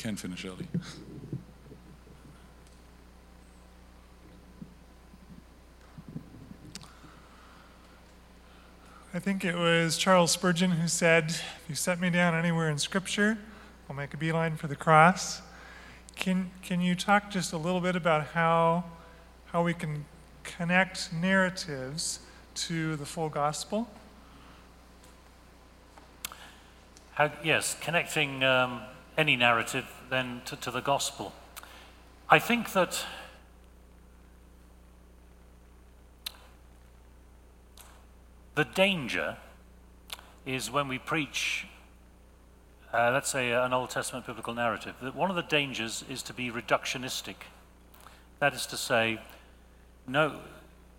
can 0.06 0.15
finish 0.26 0.44
early. 0.44 0.68
I 9.14 9.20
think 9.20 9.46
it 9.46 9.54
was 9.54 10.00
Charles 10.00 10.32
Spurgeon 10.32 10.72
who 10.72 10.88
said, 10.88 11.26
If 11.30 11.66
you 11.70 11.76
set 11.76 12.00
me 12.00 12.10
down 12.10 12.34
anywhere 12.34 12.72
in 12.72 12.80
Scripture, 12.80 13.38
I'll 13.88 13.96
make 13.96 14.16
a 14.16 14.18
beeline 14.18 14.58
for 14.58 14.66
the 14.66 14.76
cross. 14.76 15.44
Can, 16.16 16.50
can 16.64 16.82
you 16.82 16.96
talk 16.96 17.30
just 17.30 17.54
a 17.54 17.58
little 17.58 17.80
bit 17.80 17.96
about 17.96 18.30
how, 18.30 18.86
how 19.52 19.62
we 19.62 19.76
can 19.76 20.06
connect 20.44 21.14
narratives 21.14 22.20
to 22.56 22.96
the 22.96 23.06
full 23.06 23.30
gospel? 23.30 23.88
How, 27.14 27.32
yes, 27.44 27.78
connecting 27.80 28.44
um, 28.44 28.82
any 29.18 29.36
narrative 29.36 29.86
then 30.10 30.42
to, 30.46 30.56
to 30.58 30.72
the 30.72 30.82
gospel. 30.82 31.34
I 32.30 32.40
think 32.40 32.74
that 32.74 33.06
the 38.56 38.66
danger 38.66 39.38
is 40.46 40.72
when 40.72 40.88
we 40.88 40.98
preach, 40.98 41.68
uh, 42.94 43.12
let's 43.12 43.30
say, 43.30 43.52
an 43.52 43.74
Old 43.74 43.90
Testament 43.90 44.26
biblical 44.26 44.54
narrative, 44.54 44.96
that 45.02 45.16
one 45.16 45.30
of 45.30 45.36
the 45.36 45.44
dangers 45.44 46.04
is 46.10 46.22
to 46.24 46.34
be 46.34 46.50
reductionistic. 46.50 47.36
That 48.40 48.54
is 48.54 48.66
to 48.68 48.78
say, 48.78 49.20
no, 50.08 50.40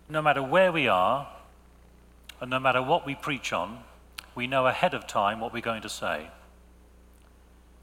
no 0.09 0.21
matter 0.21 0.43
where 0.43 0.71
we 0.71 0.87
are, 0.87 1.27
and 2.39 2.49
no 2.49 2.59
matter 2.59 2.81
what 2.81 3.05
we 3.05 3.15
preach 3.15 3.51
on, 3.51 3.79
we 4.35 4.47
know 4.47 4.67
ahead 4.67 4.93
of 4.93 5.07
time 5.07 5.39
what 5.39 5.53
we're 5.53 5.61
going 5.61 5.81
to 5.81 5.89
say. 5.89 6.29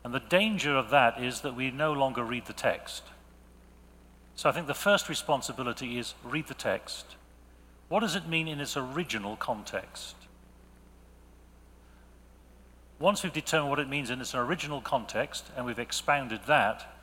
And 0.04 0.12
the 0.12 0.20
danger 0.20 0.76
of 0.76 0.90
that 0.90 1.22
is 1.22 1.40
that 1.40 1.56
we 1.56 1.70
no 1.70 1.92
longer 1.92 2.22
read 2.22 2.44
the 2.44 2.52
text. 2.52 3.04
So 4.36 4.48
I 4.48 4.52
think 4.52 4.66
the 4.66 4.74
first 4.74 5.08
responsibility 5.08 5.98
is 5.98 6.14
read 6.22 6.46
the 6.46 6.54
text. 6.54 7.16
What 7.88 8.00
does 8.00 8.14
it 8.14 8.28
mean 8.28 8.46
in 8.46 8.60
its 8.60 8.76
original 8.76 9.36
context? 9.36 10.16
Once 12.98 13.22
we've 13.22 13.32
determined 13.32 13.70
what 13.70 13.78
it 13.78 13.88
means 13.88 14.10
in 14.10 14.20
its 14.20 14.34
original 14.34 14.80
context 14.80 15.46
and 15.56 15.64
we've 15.64 15.78
expounded 15.78 16.40
that, 16.46 16.94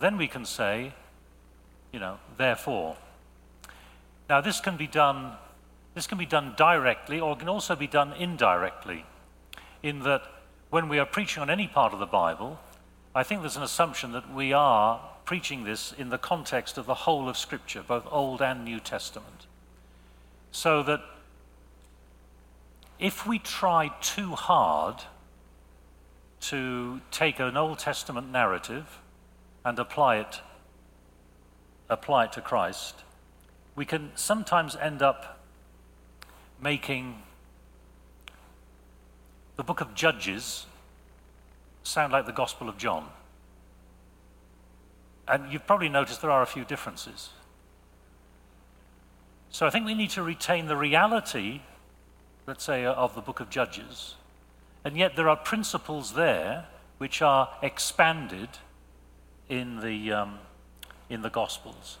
then 0.00 0.16
we 0.16 0.26
can 0.26 0.44
say, 0.44 0.92
you 1.92 2.00
know, 2.00 2.18
therefore. 2.36 2.96
Now 4.28 4.40
this 4.40 4.60
can 4.60 4.76
be 4.76 4.86
done 4.86 5.32
this 5.92 6.06
can 6.06 6.18
be 6.18 6.26
done 6.26 6.54
directly 6.56 7.18
or 7.18 7.32
it 7.32 7.40
can 7.40 7.48
also 7.48 7.74
be 7.74 7.88
done 7.88 8.12
indirectly 8.12 9.04
in 9.82 10.00
that 10.00 10.22
when 10.70 10.88
we 10.88 10.98
are 10.98 11.06
preaching 11.06 11.42
on 11.42 11.50
any 11.50 11.66
part 11.66 11.92
of 11.92 11.98
the 11.98 12.06
Bible, 12.06 12.58
I 13.14 13.24
think 13.24 13.40
there's 13.40 13.56
an 13.56 13.62
assumption 13.62 14.12
that 14.12 14.32
we 14.32 14.52
are 14.52 15.00
preaching 15.24 15.64
this 15.64 15.92
in 15.92 16.08
the 16.08 16.18
context 16.18 16.78
of 16.78 16.86
the 16.86 16.94
whole 16.94 17.28
of 17.28 17.36
Scripture, 17.36 17.82
both 17.86 18.04
Old 18.10 18.40
and 18.40 18.64
New 18.64 18.78
Testament. 18.80 19.46
So 20.52 20.82
that 20.84 21.00
if 22.98 23.26
we 23.26 23.38
try 23.38 23.90
too 24.00 24.32
hard 24.32 25.02
to 26.42 27.00
take 27.10 27.40
an 27.40 27.56
Old 27.56 27.78
Testament 27.78 28.30
narrative 28.30 28.98
and 29.64 29.78
apply 29.78 30.18
it, 30.18 30.40
apply 31.88 32.24
it 32.24 32.32
to 32.32 32.40
Christ, 32.40 33.02
we 33.74 33.84
can 33.84 34.12
sometimes 34.14 34.76
end 34.76 35.02
up 35.02 35.40
making 36.62 37.22
the 39.60 39.64
book 39.64 39.82
of 39.82 39.94
Judges 39.94 40.64
sound 41.82 42.14
like 42.14 42.24
the 42.24 42.32
Gospel 42.32 42.66
of 42.66 42.78
John. 42.78 43.06
And 45.28 45.52
you've 45.52 45.66
probably 45.66 45.90
noticed 45.90 46.22
there 46.22 46.30
are 46.30 46.40
a 46.40 46.46
few 46.46 46.64
differences. 46.64 47.28
So 49.50 49.66
I 49.66 49.70
think 49.70 49.84
we 49.84 49.92
need 49.92 50.08
to 50.12 50.22
retain 50.22 50.64
the 50.64 50.78
reality, 50.78 51.60
let's 52.46 52.64
say, 52.64 52.86
of 52.86 53.14
the 53.14 53.20
book 53.20 53.38
of 53.38 53.50
Judges. 53.50 54.14
And 54.82 54.96
yet 54.96 55.14
there 55.14 55.28
are 55.28 55.36
principles 55.36 56.14
there 56.14 56.64
which 56.96 57.20
are 57.20 57.50
expanded 57.62 58.48
in 59.50 59.80
the, 59.80 60.10
um, 60.10 60.38
in 61.10 61.20
the 61.20 61.28
Gospels. 61.28 61.98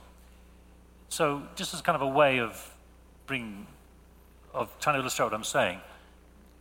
So 1.10 1.42
just 1.56 1.74
as 1.74 1.82
kind 1.82 1.96
of 1.96 2.00
a 2.00 2.08
way 2.08 2.40
of 2.40 2.74
bringing, 3.26 3.66
of 4.54 4.70
trying 4.80 4.94
to 4.94 5.00
illustrate 5.00 5.26
what 5.26 5.34
I'm 5.34 5.44
saying, 5.44 5.80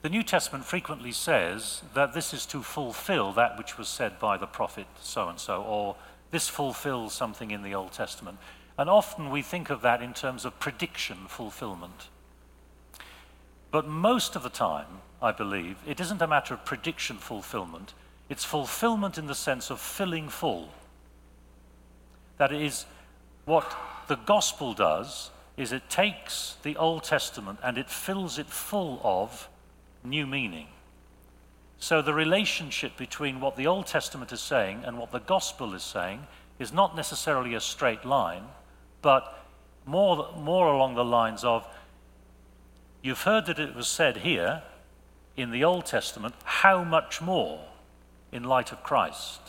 the 0.02 0.10
New 0.10 0.24
Testament 0.24 0.64
frequently 0.64 1.12
says 1.12 1.82
that 1.94 2.14
this 2.14 2.34
is 2.34 2.46
to 2.48 2.64
fulfill 2.64 3.34
that 3.34 3.58
which 3.58 3.78
was 3.78 3.90
said 3.90 4.18
by 4.20 4.38
the 4.38 4.48
prophet 4.48 4.88
so 5.02 5.28
and 5.28 5.40
so, 5.40 5.62
or 5.62 5.96
this 6.32 6.48
fulfills 6.48 7.14
something 7.14 7.52
in 7.52 7.64
the 7.64 7.76
Old 7.76 7.92
Testament. 7.92 8.38
And 8.78 8.90
often 8.90 9.30
we 9.30 9.42
think 9.42 9.70
of 9.70 9.82
that 9.82 10.02
in 10.02 10.14
terms 10.14 10.46
of 10.46 10.60
prediction 10.60 11.18
fulfillment. 11.28 12.08
But 13.72 13.88
most 13.88 14.38
of 14.38 14.44
the 14.44 14.50
time, 14.50 15.02
I 15.22 15.34
believe, 15.34 15.76
it 15.86 16.00
isn't 16.00 16.22
a 16.22 16.28
matter 16.28 16.54
of 16.54 16.64
prediction 16.64 17.18
fulfillment, 17.18 17.94
it's 18.30 18.46
fulfillment 18.46 19.18
in 19.18 19.28
the 19.28 19.36
sense 19.36 19.70
of 19.70 19.82
filling 19.82 20.30
full. 20.30 20.70
That 22.38 22.54
is, 22.54 22.86
what 23.44 23.76
the 24.08 24.16
gospel 24.16 24.74
does 24.74 25.32
is 25.58 25.74
it 25.74 25.90
takes 25.90 26.56
the 26.64 26.78
Old 26.78 27.04
Testament 27.04 27.60
and 27.62 27.78
it 27.78 27.90
fills 27.90 28.40
it 28.40 28.48
full 28.48 29.02
of 29.04 29.50
new 30.04 30.26
meaning. 30.26 30.68
So 31.78 32.02
the 32.02 32.14
relationship 32.14 32.98
between 32.98 33.40
what 33.40 33.56
the 33.56 33.68
Old 33.68 33.88
Testament 33.88 34.32
is 34.32 34.42
saying 34.42 34.84
and 34.86 34.98
what 34.98 35.12
the 35.12 35.20
Gospel 35.20 35.74
is 35.74 35.84
saying 35.84 36.28
is 36.60 36.74
not 36.74 36.96
necessarily 36.96 37.54
a 37.54 37.62
straight 37.62 38.04
line, 38.04 38.44
but 39.02 39.46
more, 39.86 40.34
more 40.38 40.68
along 40.68 40.96
the 40.96 41.06
lines 41.06 41.44
of 41.44 41.66
you've 43.02 43.22
heard 43.22 43.46
that 43.46 43.60
it 43.60 43.76
was 43.76 43.88
said 43.88 44.18
here 44.18 44.62
in 45.38 45.52
the 45.52 45.64
Old 45.64 45.86
Testament, 45.86 46.36
how 46.44 46.84
much 46.84 47.22
more 47.22 47.62
in 48.32 48.44
light 48.44 48.74
of 48.74 48.84
Christ 48.84 49.40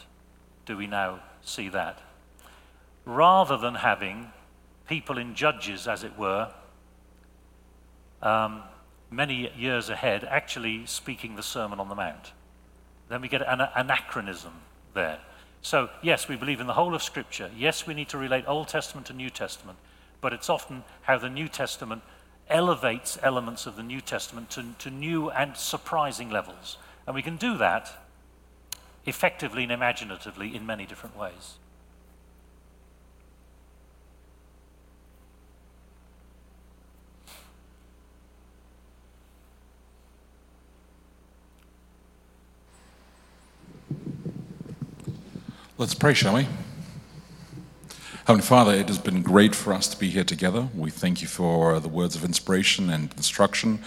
do 0.66 0.76
we 0.76 0.86
now 0.86 1.20
see 1.42 1.68
that? 1.70 1.98
Rather 3.04 3.56
than 3.56 3.74
having 3.74 4.30
people 4.86 5.18
in 5.18 5.34
judges, 5.34 5.88
as 5.88 6.04
it 6.04 6.16
were, 6.16 6.52
um, 8.22 8.62
many 9.10 9.50
years 9.56 9.88
ahead, 9.88 10.24
actually 10.24 10.86
speaking 10.86 11.36
the 11.36 11.42
Sermon 11.42 11.80
on 11.80 11.88
the 11.88 11.94
Mount. 11.94 12.32
Then 13.08 13.20
we 13.20 13.28
get 13.28 13.42
an 13.42 13.60
anachronism 13.74 14.52
there. 14.94 15.18
So, 15.62 15.90
yes, 16.02 16.28
we 16.28 16.36
believe 16.36 16.60
in 16.60 16.66
the 16.66 16.72
whole 16.72 16.94
of 16.94 17.02
Scripture. 17.02 17.50
Yes, 17.56 17.86
we 17.86 17.94
need 17.94 18.08
to 18.10 18.18
relate 18.18 18.44
Old 18.46 18.68
Testament 18.68 19.06
to 19.08 19.12
New 19.12 19.30
Testament, 19.30 19.78
but 20.20 20.32
it's 20.32 20.48
often 20.48 20.84
how 21.02 21.18
the 21.18 21.28
New 21.28 21.48
Testament 21.48 22.02
elevates 22.48 23.18
elements 23.22 23.66
of 23.66 23.76
the 23.76 23.82
New 23.82 24.00
Testament 24.00 24.50
to, 24.50 24.64
to 24.78 24.90
new 24.90 25.30
and 25.30 25.56
surprising 25.56 26.30
levels. 26.30 26.78
And 27.06 27.14
we 27.14 27.22
can 27.22 27.36
do 27.36 27.56
that 27.58 27.92
effectively 29.06 29.62
and 29.62 29.72
imaginatively 29.72 30.54
in 30.54 30.66
many 30.66 30.86
different 30.86 31.16
ways. 31.16 31.58
Let's 45.80 45.94
pray, 45.94 46.12
shall 46.12 46.34
we? 46.34 46.46
Heavenly 48.26 48.42
Father, 48.42 48.74
it 48.74 48.88
has 48.88 48.98
been 48.98 49.22
great 49.22 49.54
for 49.54 49.72
us 49.72 49.88
to 49.88 49.98
be 49.98 50.10
here 50.10 50.24
together. 50.24 50.68
We 50.74 50.90
thank 50.90 51.22
you 51.22 51.26
for 51.26 51.80
the 51.80 51.88
words 51.88 52.14
of 52.14 52.22
inspiration 52.22 52.90
and 52.90 53.10
instruction. 53.16 53.78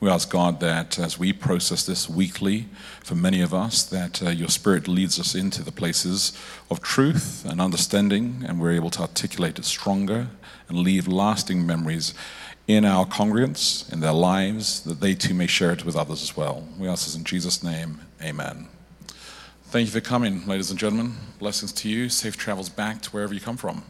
We 0.00 0.08
ask 0.08 0.30
God 0.30 0.60
that 0.60 0.98
as 0.98 1.18
we 1.18 1.34
process 1.34 1.84
this 1.84 2.08
weekly, 2.08 2.68
for 3.04 3.16
many 3.16 3.42
of 3.42 3.52
us, 3.52 3.82
that 3.82 4.22
uh, 4.22 4.30
your 4.30 4.48
Spirit 4.48 4.88
leads 4.88 5.20
us 5.20 5.34
into 5.34 5.62
the 5.62 5.70
places 5.70 6.32
of 6.70 6.80
truth 6.80 7.44
and 7.44 7.60
understanding, 7.60 8.46
and 8.48 8.58
we're 8.58 8.72
able 8.72 8.88
to 8.88 9.02
articulate 9.02 9.58
it 9.58 9.66
stronger 9.66 10.28
and 10.70 10.78
leave 10.78 11.06
lasting 11.06 11.66
memories 11.66 12.14
in 12.66 12.86
our 12.86 13.04
congregants, 13.04 13.92
in 13.92 14.00
their 14.00 14.14
lives, 14.14 14.80
that 14.84 15.02
they 15.02 15.14
too 15.14 15.34
may 15.34 15.46
share 15.46 15.72
it 15.72 15.84
with 15.84 15.96
others 15.96 16.22
as 16.22 16.34
well. 16.34 16.66
We 16.78 16.88
ask 16.88 17.04
this 17.04 17.14
in 17.14 17.24
Jesus' 17.24 17.62
name. 17.62 18.00
Amen. 18.22 18.68
Thank 19.72 19.86
you 19.86 19.92
for 19.92 20.06
coming, 20.06 20.46
ladies 20.46 20.68
and 20.68 20.78
gentlemen. 20.78 21.14
Blessings 21.38 21.72
to 21.72 21.88
you. 21.88 22.10
Safe 22.10 22.36
travels 22.36 22.68
back 22.68 23.00
to 23.00 23.10
wherever 23.10 23.32
you 23.32 23.40
come 23.40 23.56
from. 23.56 23.82